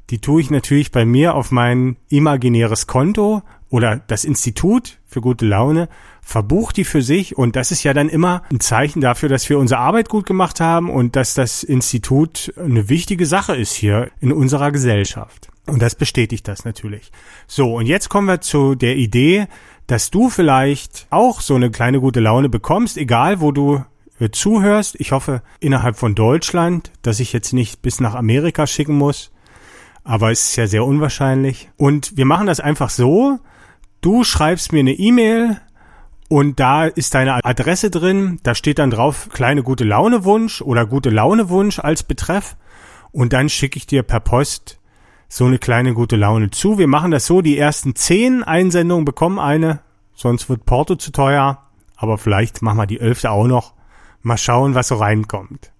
die 0.09 0.19
tue 0.19 0.41
ich 0.41 0.49
natürlich 0.49 0.91
bei 0.91 1.05
mir 1.05 1.33
auf 1.33 1.51
mein 1.51 1.95
imaginäres 2.09 2.87
Konto 2.87 3.41
oder 3.69 4.01
das 4.07 4.25
Institut 4.25 4.97
für 5.05 5.21
gute 5.21 5.45
Laune 5.45 5.87
verbucht 6.27 6.75
die 6.75 6.83
für 6.83 7.01
sich 7.01 7.37
und 7.37 7.55
das 7.55 7.71
ist 7.71 7.83
ja 7.83 7.93
dann 7.93 8.09
immer 8.09 8.43
ein 8.51 8.59
Zeichen 8.59 8.99
dafür, 8.99 9.29
dass 9.29 9.47
wir 9.49 9.57
unsere 9.57 9.79
Arbeit 9.79 10.09
gut 10.09 10.25
gemacht 10.25 10.59
haben 10.59 10.89
und 10.89 11.15
dass 11.15 11.35
das 11.35 11.63
Institut 11.63 12.53
eine 12.57 12.89
wichtige 12.89 13.25
Sache 13.25 13.55
ist 13.55 13.73
hier 13.73 14.11
in 14.19 14.33
unserer 14.33 14.73
Gesellschaft. 14.73 15.47
Und 15.67 15.81
das 15.81 15.95
bestätigt 15.95 16.45
das 16.49 16.65
natürlich. 16.65 17.13
So, 17.47 17.77
und 17.77 17.85
jetzt 17.85 18.09
kommen 18.09 18.27
wir 18.27 18.41
zu 18.41 18.75
der 18.75 18.97
Idee, 18.97 19.47
dass 19.87 20.11
du 20.11 20.29
vielleicht 20.29 21.07
auch 21.11 21.39
so 21.39 21.55
eine 21.55 21.71
kleine 21.71 22.01
gute 22.01 22.19
Laune 22.19 22.49
bekommst, 22.49 22.97
egal 22.97 23.39
wo 23.39 23.53
du 23.53 23.85
äh, 24.19 24.29
zuhörst. 24.29 24.97
Ich 24.99 25.13
hoffe 25.13 25.41
innerhalb 25.61 25.95
von 25.95 26.13
Deutschland, 26.13 26.91
dass 27.03 27.21
ich 27.21 27.31
jetzt 27.31 27.53
nicht 27.53 27.81
bis 27.81 28.01
nach 28.01 28.15
Amerika 28.15 28.67
schicken 28.67 28.97
muss. 28.97 29.31
Aber 30.03 30.31
es 30.31 30.49
ist 30.49 30.57
ja 30.57 30.67
sehr 30.67 30.83
unwahrscheinlich. 30.83 31.69
Und 31.77 32.17
wir 32.17 32.25
machen 32.25 32.47
das 32.47 32.59
einfach 32.59 32.89
so. 32.89 33.39
Du 34.01 34.25
schreibst 34.25 34.73
mir 34.73 34.79
eine 34.79 34.93
E-Mail 34.93 35.61
und 36.27 36.59
da 36.59 36.85
ist 36.85 37.13
deine 37.13 37.43
Adresse 37.45 37.89
drin. 37.89 38.39
Da 38.43 38.55
steht 38.55 38.79
dann 38.79 38.91
drauf 38.91 39.29
kleine 39.31 39.63
gute 39.63 39.83
Laune 39.83 40.25
Wunsch 40.25 40.61
oder 40.61 40.85
gute 40.85 41.09
Laune 41.09 41.49
Wunsch 41.49 41.79
als 41.79 42.03
Betreff. 42.03 42.57
Und 43.11 43.33
dann 43.33 43.49
schicke 43.49 43.77
ich 43.77 43.87
dir 43.87 44.03
per 44.03 44.19
Post 44.19 44.79
so 45.29 45.45
eine 45.45 45.59
kleine 45.59 45.93
gute 45.93 46.15
Laune 46.15 46.51
zu. 46.51 46.77
Wir 46.77 46.87
machen 46.87 47.11
das 47.11 47.25
so, 47.25 47.41
die 47.41 47.57
ersten 47.57 47.95
zehn 47.95 48.43
Einsendungen 48.43 49.05
bekommen 49.05 49.39
eine, 49.39 49.79
sonst 50.13 50.49
wird 50.49 50.65
Porto 50.65 50.95
zu 50.95 51.11
teuer, 51.11 51.63
aber 51.95 52.17
vielleicht 52.17 52.61
machen 52.61 52.77
wir 52.77 52.87
die 52.87 52.99
elfte 52.99 53.31
auch 53.31 53.47
noch. 53.47 53.73
Mal 54.21 54.37
schauen, 54.37 54.75
was 54.75 54.89
so 54.89 54.95
reinkommt. 54.95 55.71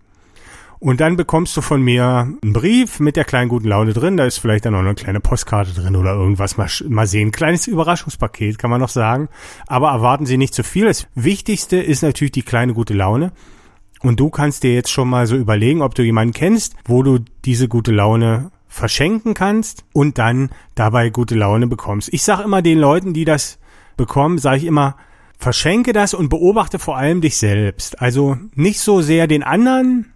Und 0.79 1.01
dann 1.01 1.15
bekommst 1.15 1.57
du 1.57 1.61
von 1.61 1.81
mir 1.81 2.05
einen 2.41 2.53
Brief 2.53 2.99
mit 2.99 3.15
der 3.15 3.25
kleinen 3.25 3.49
guten 3.49 3.67
Laune 3.67 3.93
drin. 3.93 4.17
Da 4.17 4.25
ist 4.25 4.37
vielleicht 4.37 4.65
dann 4.65 4.73
noch 4.73 4.79
eine 4.79 4.93
kleine 4.93 5.19
Postkarte 5.19 5.73
drin 5.73 5.95
oder 5.95 6.13
irgendwas. 6.13 6.57
Mal, 6.57 6.69
mal 6.87 7.07
sehen. 7.07 7.31
Kleines 7.31 7.67
Überraschungspaket, 7.67 8.59
kann 8.59 8.69
man 8.69 8.81
noch 8.81 8.89
sagen. 8.89 9.29
Aber 9.65 9.89
erwarten 9.89 10.25
Sie 10.25 10.37
nicht 10.37 10.53
zu 10.53 10.63
viel. 10.63 10.85
Das 10.85 11.07
Wichtigste 11.15 11.77
ist 11.77 12.03
natürlich 12.03 12.31
die 12.31 12.43
kleine 12.43 12.73
gute 12.73 12.93
Laune. 12.93 13.31
Und 14.01 14.19
du 14.19 14.29
kannst 14.29 14.63
dir 14.63 14.73
jetzt 14.73 14.91
schon 14.91 15.09
mal 15.09 15.25
so 15.25 15.35
überlegen, 15.35 15.81
ob 15.81 15.95
du 15.95 16.03
jemanden 16.03 16.33
kennst, 16.33 16.75
wo 16.85 17.01
du 17.01 17.19
diese 17.45 17.67
gute 17.67 17.91
Laune 17.91 18.51
verschenken 18.67 19.33
kannst 19.33 19.85
und 19.93 20.19
dann 20.19 20.49
dabei 20.75 21.09
gute 21.09 21.33
Laune 21.33 21.65
bekommst. 21.65 22.13
Ich 22.13 22.23
sage 22.23 22.43
immer 22.43 22.61
den 22.61 22.77
Leuten, 22.77 23.13
die 23.13 23.25
das 23.25 23.57
bekommen, 23.95 24.37
sage 24.37 24.57
ich 24.57 24.65
immer, 24.65 24.95
verschenke 25.39 25.93
das 25.93 26.13
und 26.13 26.29
beobachte 26.29 26.77
vor 26.77 26.97
allem 26.97 27.21
dich 27.21 27.37
selbst. 27.37 28.01
Also 28.01 28.37
nicht 28.53 28.79
so 28.79 29.01
sehr 29.01 29.25
den 29.25 29.41
anderen, 29.41 30.13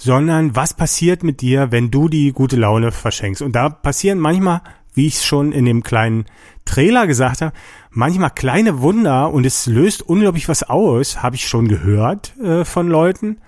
sondern 0.00 0.56
was 0.56 0.72
passiert 0.72 1.22
mit 1.22 1.42
dir, 1.42 1.70
wenn 1.72 1.90
du 1.90 2.08
die 2.08 2.32
gute 2.32 2.56
Laune 2.56 2.90
verschenkst. 2.90 3.42
Und 3.42 3.52
da 3.52 3.68
passieren 3.68 4.18
manchmal, 4.18 4.62
wie 4.94 5.06
ich 5.06 5.16
es 5.16 5.24
schon 5.24 5.52
in 5.52 5.66
dem 5.66 5.82
kleinen 5.82 6.24
Trailer 6.64 7.06
gesagt 7.06 7.42
habe, 7.42 7.52
manchmal 7.90 8.30
kleine 8.30 8.80
Wunder 8.80 9.30
und 9.30 9.44
es 9.44 9.66
löst 9.66 10.00
unglaublich 10.00 10.48
was 10.48 10.62
aus, 10.62 11.22
habe 11.22 11.36
ich 11.36 11.46
schon 11.46 11.68
gehört 11.68 12.34
äh, 12.38 12.64
von 12.64 12.88
Leuten. 12.88 13.38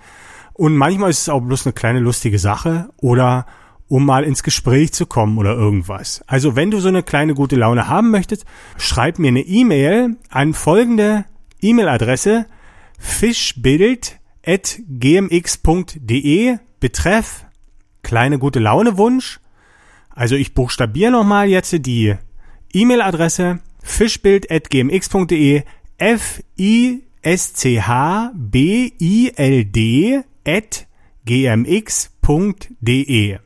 Und 0.53 0.77
manchmal 0.77 1.09
ist 1.09 1.23
es 1.23 1.29
auch 1.31 1.41
bloß 1.41 1.67
eine 1.67 1.73
kleine 1.73 2.01
lustige 2.01 2.39
Sache 2.39 2.91
oder 2.99 3.47
um 3.89 4.05
mal 4.05 4.25
ins 4.25 4.43
Gespräch 4.43 4.93
zu 4.93 5.07
kommen 5.07 5.39
oder 5.39 5.55
irgendwas. 5.55 6.23
Also 6.27 6.55
wenn 6.55 6.71
du 6.71 6.81
so 6.81 6.89
eine 6.89 7.03
kleine 7.03 7.33
gute 7.33 7.57
Laune 7.57 7.89
haben 7.89 8.11
möchtest, 8.11 8.45
schreib 8.77 9.19
mir 9.19 9.29
eine 9.29 9.41
E-Mail 9.41 10.17
an 10.29 10.53
folgende 10.53 11.25
E-Mail-Adresse 11.63 12.45
fischbild.gmx.de 14.43 16.59
betreff 16.81 17.47
kleine 18.03 18.39
gute 18.39 18.59
Laune 18.59 18.99
Wunsch. 18.99 19.41
Also 20.11 20.37
ich 20.37 20.53
buchstabiere 20.55 21.13
nochmal 21.13 21.49
jetzt 21.49 21.73
die 21.87 22.15
E-Mail-Adresse 22.73 23.61
fischbild.gmx.de 23.83 25.63
f 25.99 26.43
i 26.59 27.03
s 27.23 27.53
c 27.55 27.81
h 27.81 28.33
b 28.35 28.93
i 28.99 29.33
l 29.35 29.65
d 29.65 30.23
at 30.45 30.87
gmx.de 31.25 33.39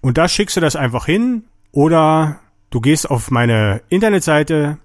und 0.00 0.18
da 0.18 0.28
schickst 0.28 0.56
du 0.56 0.60
das 0.60 0.74
einfach 0.76 1.06
hin 1.06 1.44
oder 1.72 2.40
du 2.70 2.80
gehst 2.80 3.10
auf 3.10 3.30
meine 3.30 3.82
Internetseite 3.90 4.78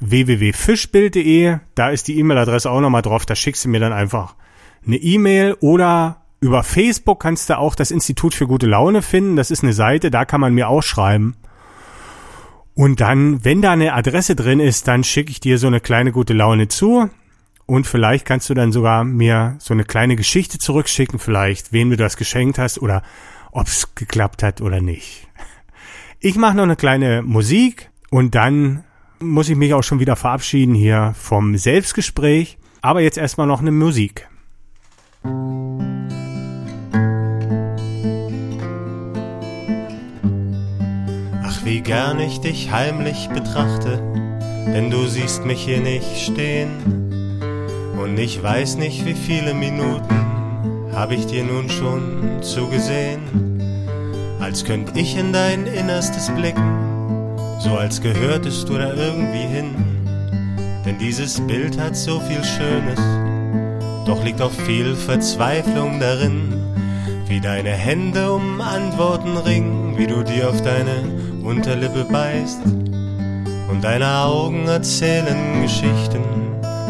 www.fischbild.de, 0.00 1.58
da 1.74 1.90
ist 1.90 2.08
die 2.08 2.18
E-Mail-Adresse 2.18 2.70
auch 2.70 2.80
nochmal 2.80 3.02
drauf, 3.02 3.26
da 3.26 3.34
schickst 3.34 3.64
du 3.64 3.68
mir 3.68 3.80
dann 3.80 3.92
einfach 3.92 4.34
eine 4.86 4.96
E-Mail 4.96 5.56
oder 5.60 6.22
über 6.40 6.62
Facebook 6.62 7.20
kannst 7.20 7.50
du 7.50 7.58
auch 7.58 7.74
das 7.74 7.90
Institut 7.90 8.34
für 8.34 8.46
gute 8.46 8.66
Laune 8.66 9.02
finden. 9.02 9.36
Das 9.36 9.50
ist 9.50 9.62
eine 9.62 9.72
Seite, 9.72 10.10
da 10.10 10.24
kann 10.24 10.40
man 10.40 10.54
mir 10.54 10.68
auch 10.68 10.82
schreiben. 10.82 11.34
Und 12.74 13.00
dann, 13.00 13.44
wenn 13.44 13.62
da 13.62 13.72
eine 13.72 13.94
Adresse 13.94 14.36
drin 14.36 14.60
ist, 14.60 14.86
dann 14.86 15.02
schicke 15.02 15.30
ich 15.30 15.40
dir 15.40 15.58
so 15.58 15.66
eine 15.66 15.80
kleine 15.80 16.12
gute 16.12 16.34
Laune 16.34 16.68
zu. 16.68 17.08
Und 17.64 17.86
vielleicht 17.86 18.26
kannst 18.26 18.50
du 18.50 18.54
dann 18.54 18.70
sogar 18.70 19.02
mir 19.02 19.56
so 19.58 19.72
eine 19.72 19.84
kleine 19.84 20.14
Geschichte 20.14 20.58
zurückschicken, 20.58 21.18
vielleicht, 21.18 21.72
wem 21.72 21.90
du 21.90 21.96
das 21.96 22.16
geschenkt 22.16 22.58
hast 22.58 22.80
oder 22.80 23.02
ob 23.50 23.66
es 23.66 23.94
geklappt 23.94 24.42
hat 24.42 24.60
oder 24.60 24.80
nicht. 24.80 25.26
Ich 26.20 26.36
mache 26.36 26.56
noch 26.56 26.62
eine 26.62 26.76
kleine 26.76 27.22
Musik 27.22 27.90
und 28.10 28.34
dann 28.34 28.84
muss 29.20 29.48
ich 29.48 29.56
mich 29.56 29.74
auch 29.74 29.82
schon 29.82 30.00
wieder 30.00 30.16
verabschieden 30.16 30.74
hier 30.74 31.14
vom 31.18 31.56
Selbstgespräch. 31.56 32.58
Aber 32.82 33.00
jetzt 33.00 33.18
erstmal 33.18 33.46
noch 33.46 33.60
eine 33.60 33.72
Musik. 33.72 34.28
Ach, 41.42 41.64
wie 41.64 41.80
gern 41.80 42.20
ich 42.20 42.40
dich 42.40 42.70
heimlich 42.70 43.28
betrachte, 43.30 43.98
denn 44.72 44.90
du 44.90 45.06
siehst 45.06 45.44
mich 45.44 45.64
hier 45.64 45.80
nicht 45.80 46.16
stehen. 46.20 46.70
Und 47.98 48.18
ich 48.18 48.40
weiß 48.42 48.76
nicht, 48.76 49.04
wie 49.04 49.14
viele 49.14 49.52
Minuten 49.54 50.14
hab 50.92 51.10
ich 51.10 51.26
dir 51.26 51.42
nun 51.44 51.68
schon 51.68 52.42
zugesehen, 52.42 53.20
als 54.40 54.64
könnt 54.64 54.96
ich 54.96 55.16
in 55.16 55.32
dein 55.32 55.66
Innerstes 55.66 56.30
blicken, 56.30 56.85
so 57.58 57.76
als 57.76 58.00
gehörtest 58.00 58.68
du 58.68 58.78
da 58.78 58.92
irgendwie 58.92 59.46
hin. 59.46 59.74
Denn 60.84 60.98
dieses 60.98 61.40
Bild 61.46 61.80
hat 61.80 61.96
so 61.96 62.20
viel 62.20 62.42
Schönes, 62.44 63.00
doch 64.06 64.22
liegt 64.24 64.40
auch 64.40 64.52
viel 64.52 64.94
Verzweiflung 64.94 65.98
darin, 65.98 66.54
wie 67.26 67.40
deine 67.40 67.70
Hände 67.70 68.32
um 68.32 68.60
Antworten 68.60 69.36
ringen, 69.36 69.98
wie 69.98 70.06
du 70.06 70.22
dir 70.22 70.48
auf 70.50 70.62
deine 70.62 71.02
Unterlippe 71.42 72.04
beißt 72.04 72.60
und 73.68 73.82
deine 73.82 74.08
Augen 74.18 74.68
erzählen 74.68 75.62
Geschichten, 75.62 76.22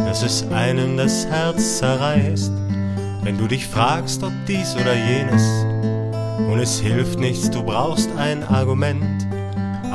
dass 0.06 0.22
es 0.22 0.46
einem 0.50 0.96
das 0.96 1.26
Herz 1.26 1.78
zerreißt, 1.78 2.52
wenn 3.22 3.38
du 3.38 3.46
dich 3.46 3.66
fragst, 3.66 4.22
ob 4.22 4.32
dies 4.46 4.74
oder 4.76 4.94
jenes. 4.94 5.42
Und 6.50 6.58
es 6.58 6.78
hilft 6.78 7.18
nichts, 7.18 7.50
du 7.50 7.62
brauchst 7.62 8.10
ein 8.18 8.44
Argument, 8.44 9.15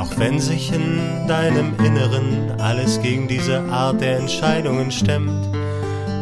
auch 0.02 0.18
wenn 0.18 0.40
sich 0.40 0.72
in 0.72 1.28
deinem 1.28 1.74
Inneren 1.78 2.60
alles 2.60 3.00
gegen 3.00 3.28
diese 3.28 3.60
Art 3.70 4.00
der 4.00 4.18
Entscheidungen 4.18 4.90
stemmt. 4.90 5.46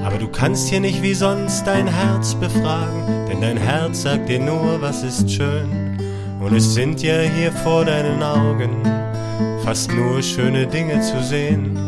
Aber 0.04 0.18
du 0.18 0.28
kannst 0.28 0.68
hier 0.68 0.80
nicht 0.80 1.02
wie 1.02 1.14
sonst 1.14 1.66
dein 1.66 1.86
Herz 1.86 2.34
befragen, 2.34 3.26
denn 3.28 3.40
dein 3.40 3.56
Herz 3.56 4.02
sagt 4.02 4.28
dir 4.28 4.38
nur, 4.38 4.82
was 4.82 5.02
ist 5.02 5.30
schön. 5.30 5.98
Und 6.40 6.54
es 6.54 6.74
sind 6.74 7.02
ja 7.02 7.20
hier 7.20 7.52
vor 7.52 7.86
deinen 7.86 8.22
Augen 8.22 8.82
fast 9.64 9.90
nur 9.92 10.22
schöne 10.22 10.66
Dinge 10.66 11.00
zu 11.00 11.22
sehen. 11.22 11.78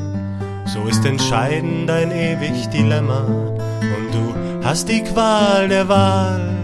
So 0.66 0.84
ist 0.84 1.04
entscheidend 1.04 1.90
dein 1.90 2.10
ewig 2.10 2.68
Dilemma 2.68 3.24
und 3.24 4.14
du 4.14 4.64
hast 4.64 4.88
die 4.88 5.02
Qual 5.02 5.68
der 5.68 5.88
Wahl, 5.88 6.54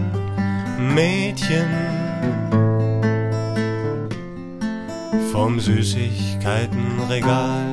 Mädchen. 0.79 1.88
Vom 5.41 5.57
Süßigkeitenregal. 5.57 7.63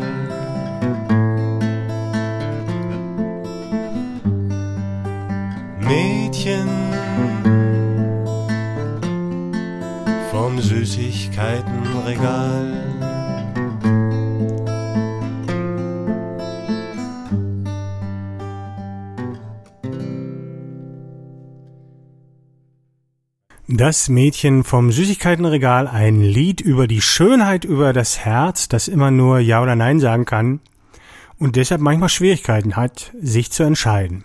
Mädchen 5.81 6.69
vom 10.31 10.61
Süßigkeitenregal. 10.61 12.96
Das 23.77 24.09
Mädchen 24.09 24.65
vom 24.65 24.91
Süßigkeitenregal, 24.91 25.87
ein 25.87 26.23
Lied 26.23 26.63
über 26.63 26.87
die 26.87 27.03
Schönheit 27.03 27.67
über 27.67 27.93
das 27.93 28.19
Herz, 28.19 28.69
das 28.69 28.89
immer 28.89 29.11
nur 29.11 29.39
Ja 29.39 29.63
oder 29.63 29.77
Nein 29.77 30.01
sagen 30.01 30.25
kann 30.25 30.61
und 31.39 31.57
deshalb 31.57 31.83
manchmal 31.83 32.09
Schwierigkeiten 32.09 32.75
hat, 32.75 33.13
sich 33.21 33.53
zu 33.53 33.65
entscheiden. 33.65 34.25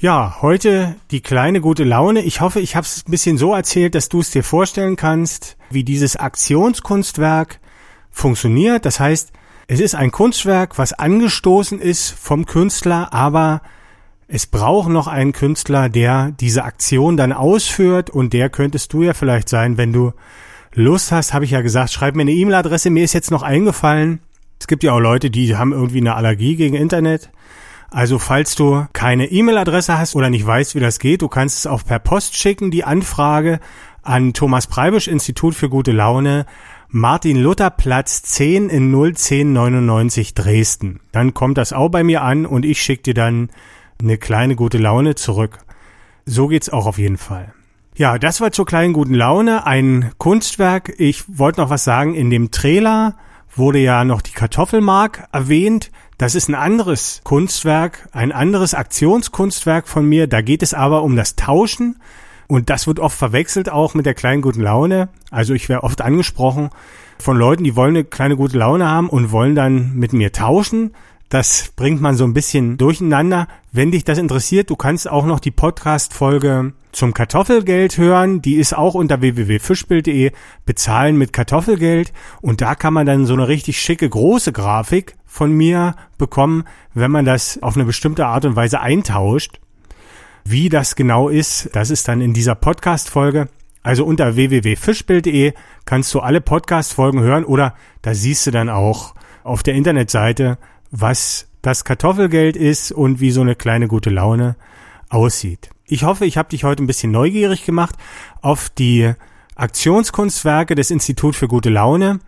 Ja, 0.00 0.38
heute 0.42 0.96
die 1.12 1.20
kleine 1.20 1.60
gute 1.60 1.84
Laune. 1.84 2.22
Ich 2.22 2.40
hoffe, 2.40 2.58
ich 2.58 2.74
habe 2.74 2.84
es 2.84 3.06
ein 3.06 3.10
bisschen 3.12 3.38
so 3.38 3.54
erzählt, 3.54 3.94
dass 3.94 4.08
du 4.08 4.18
es 4.18 4.32
dir 4.32 4.42
vorstellen 4.42 4.96
kannst, 4.96 5.56
wie 5.70 5.84
dieses 5.84 6.16
Aktionskunstwerk 6.16 7.60
funktioniert. 8.10 8.84
Das 8.84 8.98
heißt, 8.98 9.30
es 9.68 9.78
ist 9.78 9.94
ein 9.94 10.10
Kunstwerk, 10.10 10.76
was 10.76 10.92
angestoßen 10.92 11.80
ist 11.80 12.10
vom 12.10 12.46
Künstler, 12.46 13.14
aber 13.14 13.62
es 14.34 14.46
braucht 14.46 14.88
noch 14.88 15.08
einen 15.08 15.32
Künstler, 15.32 15.90
der 15.90 16.30
diese 16.40 16.64
Aktion 16.64 17.18
dann 17.18 17.34
ausführt 17.34 18.08
und 18.08 18.32
der 18.32 18.48
könntest 18.48 18.94
du 18.94 19.02
ja 19.02 19.12
vielleicht 19.12 19.50
sein, 19.50 19.76
wenn 19.76 19.92
du 19.92 20.12
Lust 20.72 21.12
hast, 21.12 21.34
habe 21.34 21.44
ich 21.44 21.50
ja 21.50 21.60
gesagt, 21.60 21.92
schreib 21.92 22.16
mir 22.16 22.22
eine 22.22 22.32
E-Mail-Adresse. 22.32 22.88
Mir 22.88 23.04
ist 23.04 23.12
jetzt 23.12 23.30
noch 23.30 23.42
eingefallen, 23.42 24.20
es 24.58 24.66
gibt 24.68 24.84
ja 24.84 24.94
auch 24.94 25.00
Leute, 25.00 25.28
die 25.28 25.54
haben 25.54 25.74
irgendwie 25.74 26.00
eine 26.00 26.14
Allergie 26.14 26.56
gegen 26.56 26.76
Internet. 26.76 27.28
Also 27.90 28.18
falls 28.18 28.54
du 28.54 28.86
keine 28.94 29.26
E-Mail-Adresse 29.26 29.98
hast 29.98 30.16
oder 30.16 30.30
nicht 30.30 30.46
weißt, 30.46 30.74
wie 30.74 30.80
das 30.80 30.98
geht, 30.98 31.20
du 31.20 31.28
kannst 31.28 31.58
es 31.58 31.66
auch 31.66 31.84
per 31.84 31.98
Post 31.98 32.34
schicken, 32.34 32.70
die 32.70 32.84
Anfrage 32.84 33.60
an 34.00 34.32
Thomas 34.32 34.66
Preibisch 34.66 35.08
Institut 35.08 35.54
für 35.54 35.68
gute 35.68 35.92
Laune, 35.92 36.46
Martin 36.88 37.36
Luther 37.36 37.68
Platz 37.68 38.22
10 38.22 38.70
in 38.70 38.94
01099 38.94 40.32
Dresden. 40.32 41.00
Dann 41.12 41.34
kommt 41.34 41.58
das 41.58 41.74
auch 41.74 41.90
bei 41.90 42.02
mir 42.02 42.22
an 42.22 42.46
und 42.46 42.64
ich 42.64 42.80
schicke 42.80 43.02
dir 43.02 43.14
dann 43.14 43.50
eine 44.02 44.18
kleine 44.18 44.56
gute 44.56 44.78
Laune 44.78 45.14
zurück. 45.14 45.58
So 46.26 46.48
geht's 46.48 46.68
auch 46.70 46.86
auf 46.86 46.98
jeden 46.98 47.16
Fall. 47.16 47.52
Ja, 47.94 48.18
das 48.18 48.40
war 48.40 48.52
zur 48.52 48.64
kleinen 48.64 48.92
guten 48.92 49.14
Laune 49.14 49.66
ein 49.66 50.12
Kunstwerk. 50.18 50.94
Ich 50.98 51.24
wollte 51.38 51.60
noch 51.60 51.70
was 51.70 51.84
sagen. 51.84 52.14
In 52.14 52.30
dem 52.30 52.50
Trailer 52.50 53.16
wurde 53.54 53.80
ja 53.80 54.04
noch 54.04 54.22
die 54.22 54.32
Kartoffelmark 54.32 55.28
erwähnt. 55.32 55.90
Das 56.16 56.34
ist 56.34 56.48
ein 56.48 56.54
anderes 56.54 57.20
Kunstwerk, 57.24 58.08
ein 58.12 58.32
anderes 58.32 58.74
Aktionskunstwerk 58.74 59.88
von 59.88 60.08
mir. 60.08 60.26
Da 60.26 60.40
geht 60.40 60.62
es 60.62 60.72
aber 60.72 61.02
um 61.02 61.16
das 61.16 61.36
Tauschen. 61.36 61.96
Und 62.48 62.70
das 62.70 62.86
wird 62.86 63.00
oft 63.00 63.16
verwechselt 63.16 63.70
auch 63.70 63.94
mit 63.94 64.06
der 64.06 64.14
kleinen 64.14 64.42
guten 64.42 64.62
Laune. 64.62 65.08
Also 65.30 65.54
ich 65.54 65.68
werde 65.68 65.84
oft 65.84 66.00
angesprochen 66.00 66.70
von 67.18 67.36
Leuten, 67.36 67.64
die 67.64 67.76
wollen 67.76 67.96
eine 67.96 68.04
kleine 68.04 68.36
gute 68.36 68.58
Laune 68.58 68.88
haben 68.88 69.08
und 69.08 69.32
wollen 69.32 69.54
dann 69.54 69.94
mit 69.94 70.12
mir 70.12 70.32
tauschen. 70.32 70.92
Das 71.32 71.72
bringt 71.76 72.02
man 72.02 72.14
so 72.14 72.24
ein 72.24 72.34
bisschen 72.34 72.76
durcheinander. 72.76 73.48
Wenn 73.72 73.90
dich 73.90 74.04
das 74.04 74.18
interessiert, 74.18 74.68
du 74.68 74.76
kannst 74.76 75.08
auch 75.08 75.24
noch 75.24 75.40
die 75.40 75.50
Podcast-Folge 75.50 76.74
zum 76.92 77.14
Kartoffelgeld 77.14 77.96
hören. 77.96 78.42
Die 78.42 78.56
ist 78.56 78.76
auch 78.76 78.92
unter 78.92 79.22
www.fischbild.de 79.22 80.32
bezahlen 80.66 81.16
mit 81.16 81.32
Kartoffelgeld. 81.32 82.12
Und 82.42 82.60
da 82.60 82.74
kann 82.74 82.92
man 82.92 83.06
dann 83.06 83.24
so 83.24 83.32
eine 83.32 83.48
richtig 83.48 83.80
schicke 83.80 84.10
große 84.10 84.52
Grafik 84.52 85.16
von 85.24 85.52
mir 85.52 85.94
bekommen, 86.18 86.64
wenn 86.92 87.10
man 87.10 87.24
das 87.24 87.62
auf 87.62 87.76
eine 87.76 87.86
bestimmte 87.86 88.26
Art 88.26 88.44
und 88.44 88.54
Weise 88.54 88.80
eintauscht. 88.80 89.58
Wie 90.44 90.68
das 90.68 90.96
genau 90.96 91.30
ist, 91.30 91.70
das 91.72 91.88
ist 91.88 92.08
dann 92.08 92.20
in 92.20 92.34
dieser 92.34 92.56
Podcast-Folge. 92.56 93.48
Also 93.82 94.04
unter 94.04 94.36
www.fischbild.de 94.36 95.54
kannst 95.86 96.12
du 96.12 96.20
alle 96.20 96.42
Podcast-Folgen 96.42 97.20
hören 97.20 97.46
oder 97.46 97.74
da 98.02 98.12
siehst 98.12 98.46
du 98.46 98.50
dann 98.50 98.68
auch 98.68 99.14
auf 99.44 99.62
der 99.62 99.74
Internetseite 99.74 100.58
was 100.92 101.48
das 101.62 101.84
Kartoffelgeld 101.84 102.56
ist 102.56 102.92
und 102.92 103.18
wie 103.20 103.32
so 103.32 103.40
eine 103.40 103.56
kleine 103.56 103.88
gute 103.88 104.10
Laune 104.10 104.56
aussieht. 105.08 105.70
Ich 105.86 106.04
hoffe, 106.04 106.24
ich 106.26 106.36
habe 106.36 106.50
dich 106.50 106.64
heute 106.64 106.82
ein 106.82 106.86
bisschen 106.86 107.10
neugierig 107.10 107.64
gemacht 107.64 107.96
auf 108.40 108.68
die 108.68 109.12
Aktionskunstwerke 109.56 110.74
des 110.74 110.90
Institut 110.90 111.34
für 111.34 111.48
gute 111.48 111.70
Laune. 111.70 112.20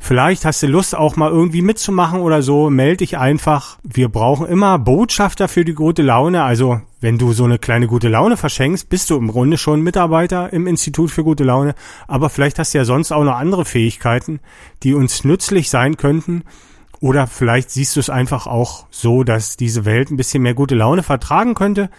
Vielleicht 0.00 0.44
hast 0.44 0.62
du 0.62 0.68
Lust 0.68 0.94
auch 0.96 1.16
mal 1.16 1.30
irgendwie 1.30 1.60
mitzumachen 1.60 2.20
oder 2.20 2.40
so, 2.40 2.70
melde 2.70 2.98
dich 2.98 3.18
einfach. 3.18 3.78
Wir 3.82 4.08
brauchen 4.08 4.46
immer 4.46 4.78
Botschafter 4.78 5.48
für 5.48 5.64
die 5.64 5.74
gute 5.74 6.02
Laune. 6.02 6.44
Also 6.44 6.80
wenn 7.00 7.18
du 7.18 7.32
so 7.32 7.44
eine 7.44 7.58
kleine 7.58 7.88
gute 7.88 8.08
Laune 8.08 8.36
verschenkst, 8.36 8.88
bist 8.88 9.10
du 9.10 9.16
im 9.16 9.28
Grunde 9.28 9.58
schon 9.58 9.82
Mitarbeiter 9.82 10.52
im 10.52 10.66
Institut 10.68 11.10
für 11.10 11.24
gute 11.24 11.44
Laune. 11.44 11.74
Aber 12.06 12.30
vielleicht 12.30 12.60
hast 12.60 12.74
du 12.74 12.78
ja 12.78 12.84
sonst 12.84 13.10
auch 13.10 13.24
noch 13.24 13.36
andere 13.36 13.64
Fähigkeiten, 13.64 14.38
die 14.84 14.94
uns 14.94 15.24
nützlich 15.24 15.68
sein 15.68 15.96
könnten. 15.96 16.44
Oder 17.00 17.26
vielleicht 17.26 17.70
siehst 17.70 17.96
du 17.96 18.00
es 18.00 18.10
einfach 18.10 18.46
auch 18.46 18.86
so, 18.90 19.22
dass 19.22 19.56
diese 19.56 19.84
Welt 19.84 20.10
ein 20.10 20.16
bisschen 20.16 20.42
mehr 20.42 20.54
gute 20.54 20.74
Laune 20.74 21.02
vertragen 21.02 21.54
könnte 21.54 21.90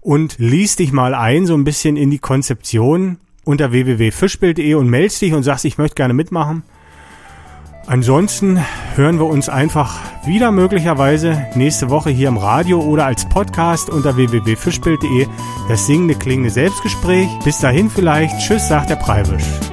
und 0.00 0.36
liest 0.38 0.78
dich 0.78 0.92
mal 0.92 1.14
ein, 1.14 1.46
so 1.46 1.54
ein 1.54 1.64
bisschen 1.64 1.96
in 1.96 2.10
die 2.10 2.18
Konzeption 2.18 3.18
unter 3.44 3.72
www.fischbild.de 3.72 4.74
und 4.74 4.88
meldest 4.88 5.22
dich 5.22 5.32
und 5.32 5.42
sagst, 5.42 5.64
ich 5.64 5.78
möchte 5.78 5.94
gerne 5.94 6.14
mitmachen. 6.14 6.62
Ansonsten 7.86 8.64
hören 8.94 9.18
wir 9.18 9.26
uns 9.26 9.48
einfach 9.48 9.98
wieder 10.24 10.52
möglicherweise 10.52 11.46
nächste 11.54 11.90
Woche 11.90 12.10
hier 12.10 12.28
im 12.28 12.36
Radio 12.36 12.80
oder 12.80 13.06
als 13.06 13.28
Podcast 13.28 13.90
unter 13.90 14.16
www.fischbild.de 14.16 15.26
das 15.68 15.86
singende 15.86 16.14
klingende 16.14 16.50
Selbstgespräch. 16.50 17.28
Bis 17.44 17.58
dahin 17.58 17.90
vielleicht. 17.90 18.38
Tschüss, 18.38 18.68
sagt 18.68 18.90
der 18.90 18.96
Preibisch. 18.96 19.71